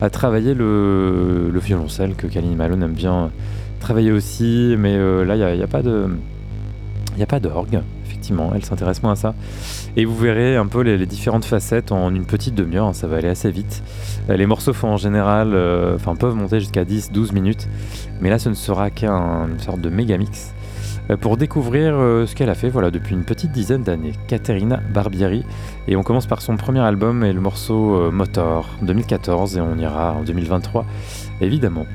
[0.02, 3.32] à travailler le, le violoncelle que Kylie Malone aime bien
[3.80, 9.02] travailler aussi, mais euh, là il n'y a, y a pas d'orgue, effectivement, elle s'intéresse
[9.04, 9.34] moins à ça.
[9.96, 13.18] Et vous verrez un peu les, différentes facettes en une petite demi-heure, hein, ça va
[13.18, 13.84] aller assez vite.
[14.30, 17.68] Euh, les morceaux font en général, euh, enfin peuvent monter jusqu'à 10-12 minutes,
[18.22, 20.54] mais là ce ne sera qu'une sorte de méga mix.
[21.10, 24.82] Euh, pour découvrir euh, ce qu'elle a fait voilà, depuis une petite dizaine d'années, Caterina
[24.94, 25.44] Barbieri.
[25.88, 29.78] Et on commence par son premier album et le morceau euh, Motor 2014 et on
[29.78, 30.86] ira en 2023
[31.42, 31.86] évidemment.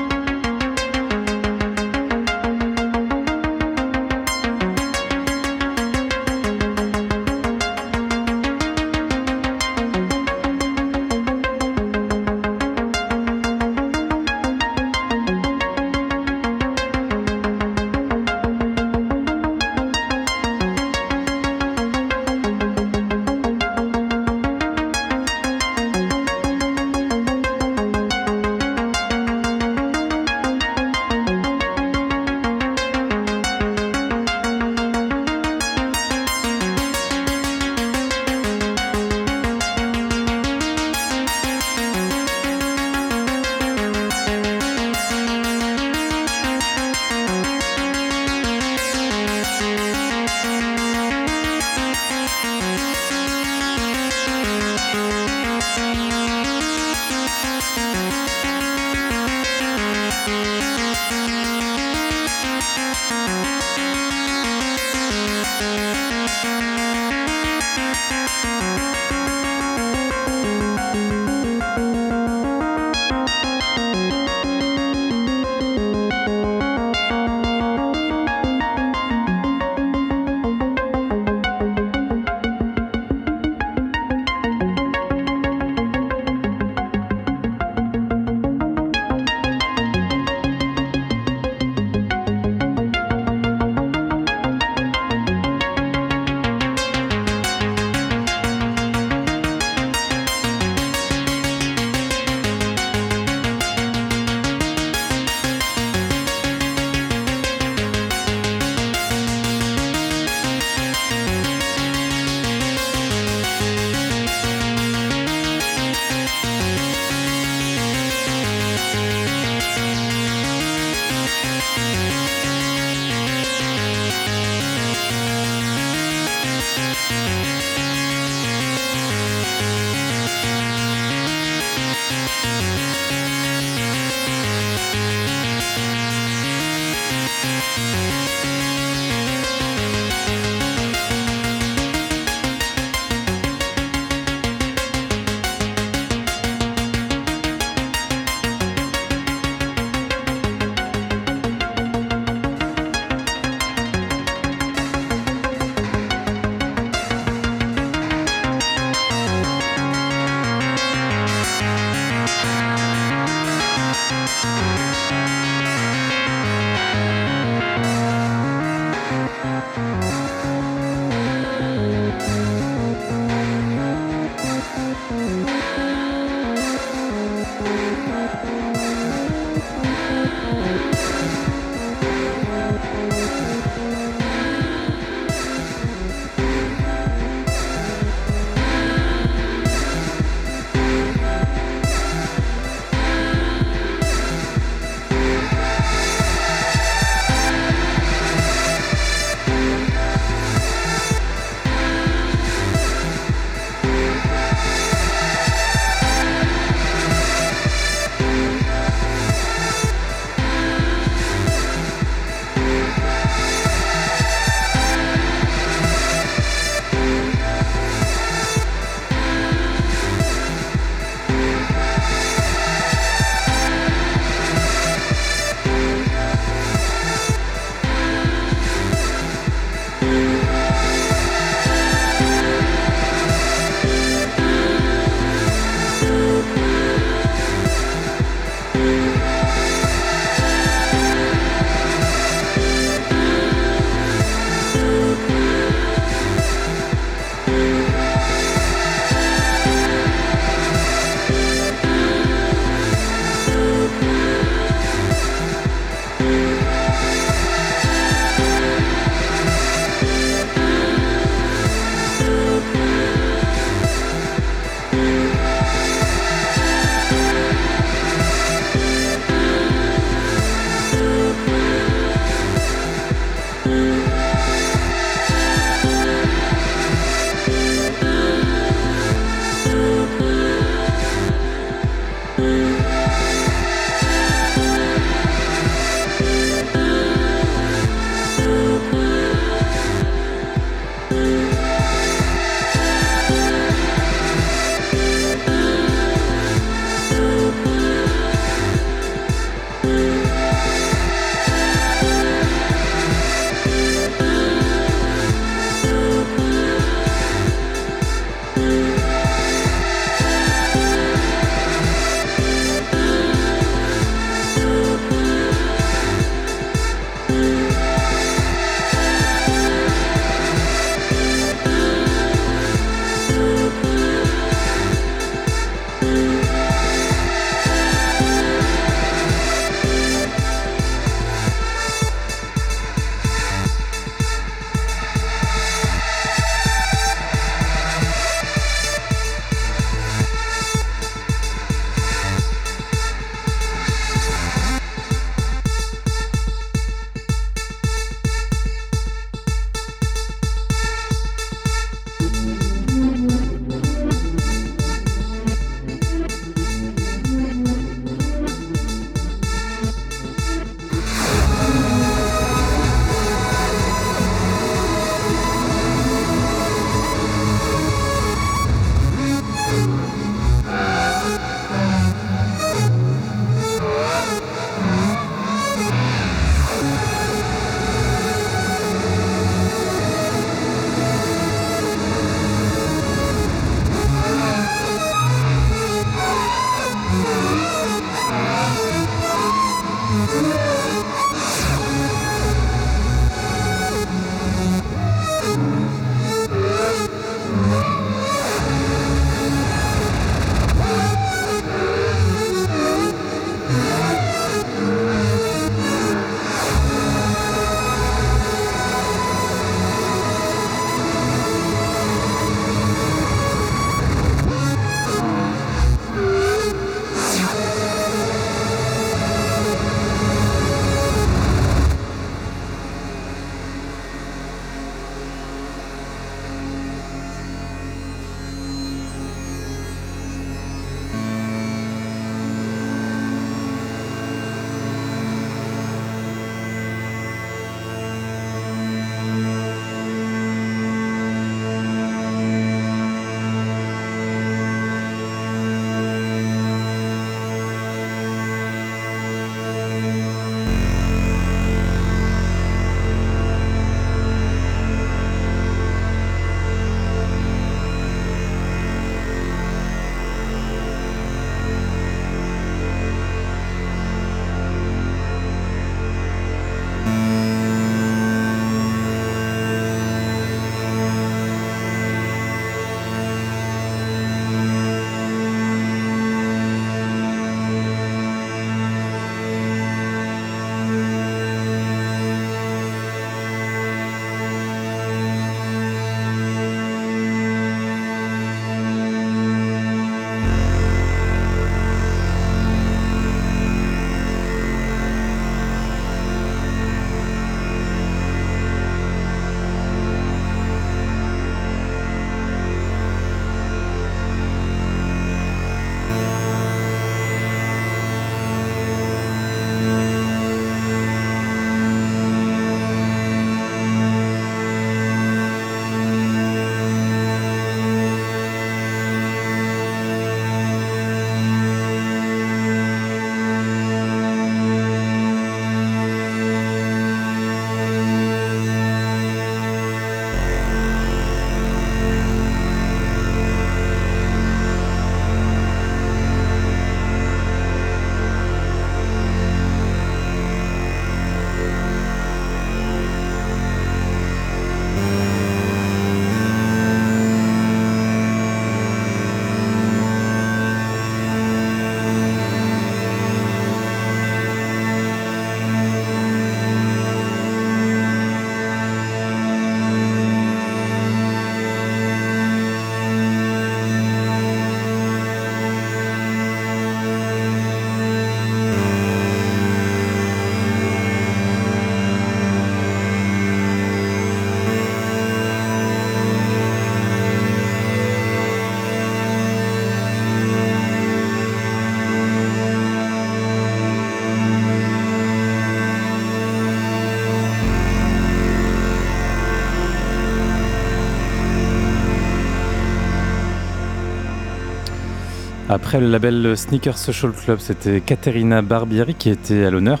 [595.72, 600.00] Après le label Sneaker Social Club, c'était Caterina Barbieri qui était à l'honneur.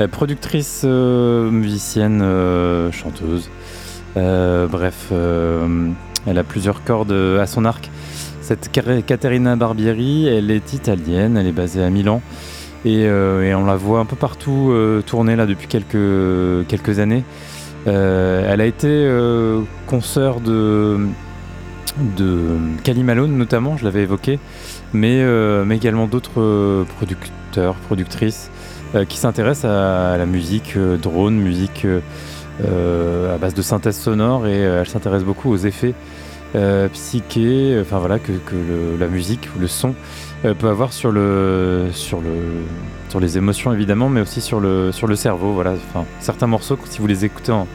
[0.00, 3.50] Euh, productrice, euh, musicienne, euh, chanteuse.
[4.16, 7.90] Bref, elle a plusieurs cordes à son arc.
[8.40, 12.22] Cette Caterina Barbieri, elle est italienne, elle est basée à Milan.
[12.86, 14.74] Et, on la voit un peu partout
[15.04, 17.24] tourner là depuis quelques, années.
[17.84, 19.10] Elle a été
[19.86, 21.06] consoeur de,
[22.16, 24.38] de Kali Malone notamment, je l'avais évoqué,
[24.92, 28.50] mais, euh, mais également d'autres euh, producteurs, productrices
[28.94, 31.86] euh, qui s'intéressent à, la musique drone, musique
[32.60, 35.94] à base de synthèse sonore et elle s'intéresse beaucoup aux effets
[36.92, 39.94] psychés, enfin voilà, que, que la musique ou le son
[40.42, 42.30] peut avoir sur le, sur le,
[43.08, 45.52] sur les émotions évidemment, mais aussi sur le, sur le cerveau.
[45.52, 47.66] Voilà, enfin certains morceaux, si vous les écoutez en,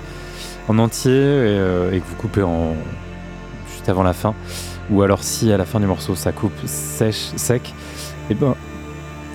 [0.68, 2.76] en entier et, et que vous coupez en
[3.72, 4.34] juste avant la fin,
[4.90, 7.74] ou alors si à la fin du morceau ça coupe sèche, sec,
[8.30, 8.56] et ben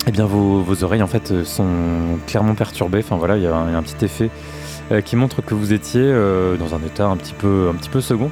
[0.07, 2.99] eh bien vos, vos oreilles en fait euh, sont clairement perturbées.
[2.99, 4.29] Enfin voilà, il y, a un petit effet
[4.91, 7.89] euh, qui montre que vous étiez euh, dans un état un petit peu, un petit
[7.89, 8.31] peu second.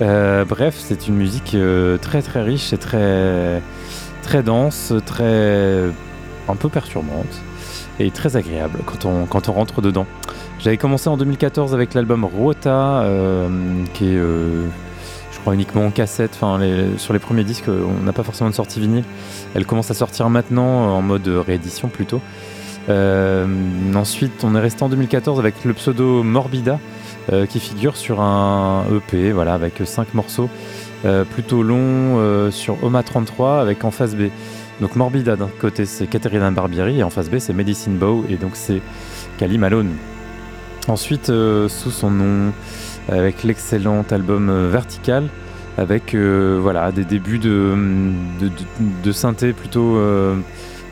[0.00, 1.56] Bref, c'est une musique
[2.00, 3.62] très très riche et très
[4.22, 5.84] très dense, très
[6.48, 7.40] un peu perturbante
[8.00, 10.06] et très agréable quand on, quand on rentre dedans.
[10.58, 13.04] J'avais commencé en 2014 avec l'album Rota,
[13.94, 14.20] qui est,
[15.52, 16.32] uniquement en cassette.
[16.34, 16.60] Enfin,
[16.96, 19.04] sur les premiers disques, euh, on n'a pas forcément de sortie vinyle.
[19.54, 22.20] Elle commence à sortir maintenant euh, en mode réédition plutôt.
[22.88, 23.46] Euh,
[23.94, 26.78] ensuite, on est resté en 2014 avec le pseudo Morbida,
[27.32, 30.48] euh, qui figure sur un EP, voilà, avec 5 morceaux
[31.04, 34.28] euh, plutôt longs euh, sur Oma 33, avec en face B.
[34.80, 38.36] Donc Morbida d'un côté c'est Caterina Barbieri et en face B c'est Medicine Bow et
[38.36, 38.80] donc c'est
[39.38, 39.92] Kali Malone.
[40.88, 42.52] Ensuite euh, sous son nom
[43.08, 45.28] avec l'excellent album euh, Vertical
[45.76, 47.74] avec euh, voilà des débuts de,
[49.02, 50.36] de, synthé plutôt euh,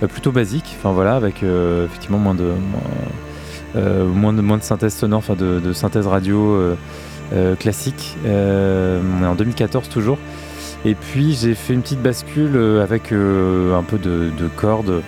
[0.09, 0.77] plutôt basique.
[0.79, 2.51] Enfin voilà avec effectivement moins de
[3.75, 6.59] moins, moins de moins de synthèse sonore enfin de, synthèse radio
[7.61, 8.17] classique.
[8.25, 10.19] On est en 2014 toujours.
[10.85, 15.03] Et puis j'ai fait une petite bascule avec un peu de, de cordes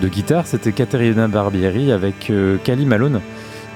[0.00, 0.46] de guitare.
[0.46, 3.20] C'était Caterina Barbieri avec euh, Kali Malone,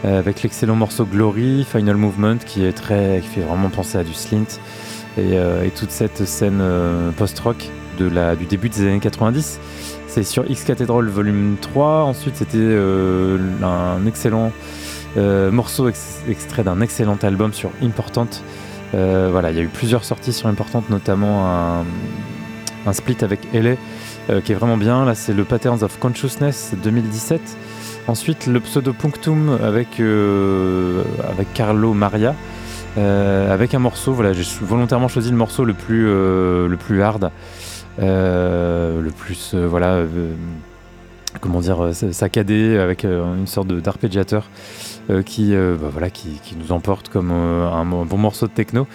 [0.05, 4.13] avec l'excellent morceau Glory, Final Movement, qui est très, qui fait vraiment penser à du
[4.15, 4.45] slint
[5.19, 7.69] et, euh, toute cette scène euh, post-rock
[7.99, 9.61] de la, du début des années 90.
[10.09, 12.05] C'est sur X Cathedral Volume 3.
[12.05, 14.53] Ensuite, c'était euh, un excellent
[15.17, 18.27] euh, morceau ex- extrait d'un excellent album sur Important.
[18.95, 21.85] Euh, voilà, il y a eu plusieurs sorties sur Importante, notamment un,
[22.87, 23.75] un split avec LA
[24.31, 25.05] euh, qui est vraiment bien.
[25.05, 27.41] Là, c'est le Patterns of Consciousness 2017.
[28.09, 32.35] Ensuite, le Pseudo Punctum avec, euh, avec Carlo Maria.
[32.99, 36.11] euh, avec un morceau, voilà, j'ai volontairement choisi le morceau le plus,
[37.01, 37.31] hard,
[38.01, 40.03] euh, le plus, voilà,
[41.41, 44.51] comment dire, saccadé, avec une sorte d'arpégiateur
[45.25, 48.87] qui, bah, qui, qui nous emporte comme un, bon morceau de techno,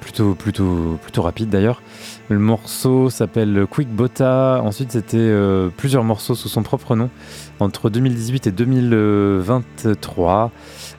[0.00, 1.82] plutôt, plutôt rapide d'ailleurs.
[2.30, 4.60] Le morceau s'appelle Quick Bota.
[4.62, 7.08] Ensuite, c'était euh, plusieurs morceaux sous son propre nom
[7.58, 10.50] entre 2018 et 2023.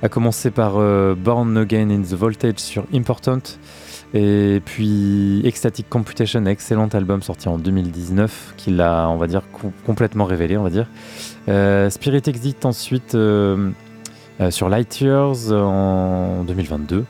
[0.01, 3.39] A commencer par euh, Born Again in the Voltage sur Important.
[4.15, 9.71] Et puis Ecstatic Computation, excellent album sorti en 2019 qui l'a, on va dire, com-
[9.85, 10.87] complètement révélé, on va dire.
[11.47, 13.15] Euh, Spirit Exit ensuite
[14.49, 17.05] sur Light Years en 2022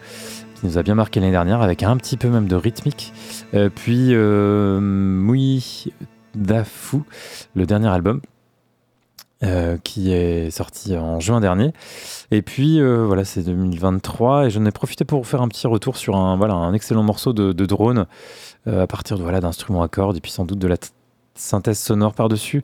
[0.59, 3.13] qui nous a bien marqué l'année dernière avec un petit peu même de rythmique.
[3.53, 5.93] Euh, puis euh, Mui
[6.35, 6.97] Dafu,
[7.55, 8.21] le dernier album.
[9.41, 11.71] euh, qui est sorti en juin dernier.
[12.31, 15.95] Et puis euh, voilà, c'est 2023 et j'en ai profité pour faire un petit retour
[15.95, 18.05] sur un, voilà, un excellent morceau de, drone
[18.65, 20.75] à partir voilà, d'instruments à cordes et puis sans doute de la
[21.35, 22.63] synthèse sonore par-dessus.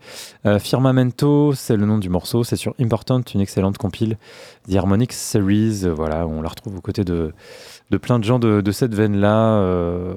[0.59, 4.17] Firmamento, c'est le nom du morceau, c'est sur Important, une excellente compile,
[4.69, 7.34] The Harmonics Series, voilà, on la retrouve aux côtés de,
[7.91, 10.16] de plein de gens de, cette veine-là, euh,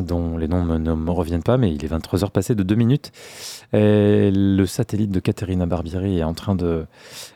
[0.00, 3.12] dont les noms ne me reviennent pas, mais il est 23h passé de 2 minutes.
[3.72, 6.86] Et le satellite de Caterina Barbieri est en train de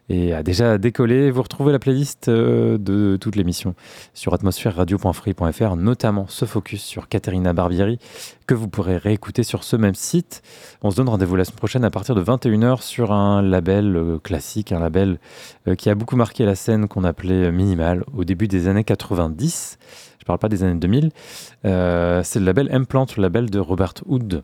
[0.09, 1.30] et a déjà décollé.
[1.30, 3.74] Vous retrouvez la playlist euh, de toute l'émission
[4.14, 7.98] sur atmosphèreradio.free.fr, notamment ce focus sur Caterina Barbieri
[8.48, 10.43] que vous pourrez réécouter sur ce même site.
[10.82, 14.18] On se donne rendez-vous la semaine prochaine à partir de 21h sur un label euh,
[14.18, 15.18] classique, un label
[15.68, 19.78] euh, qui a beaucoup marqué la scène qu'on appelait minimal au début des années 90.
[20.18, 21.10] Je parle pas des années 2000.
[21.64, 24.43] Euh, c'est le label Implant, le label de Robert Hood.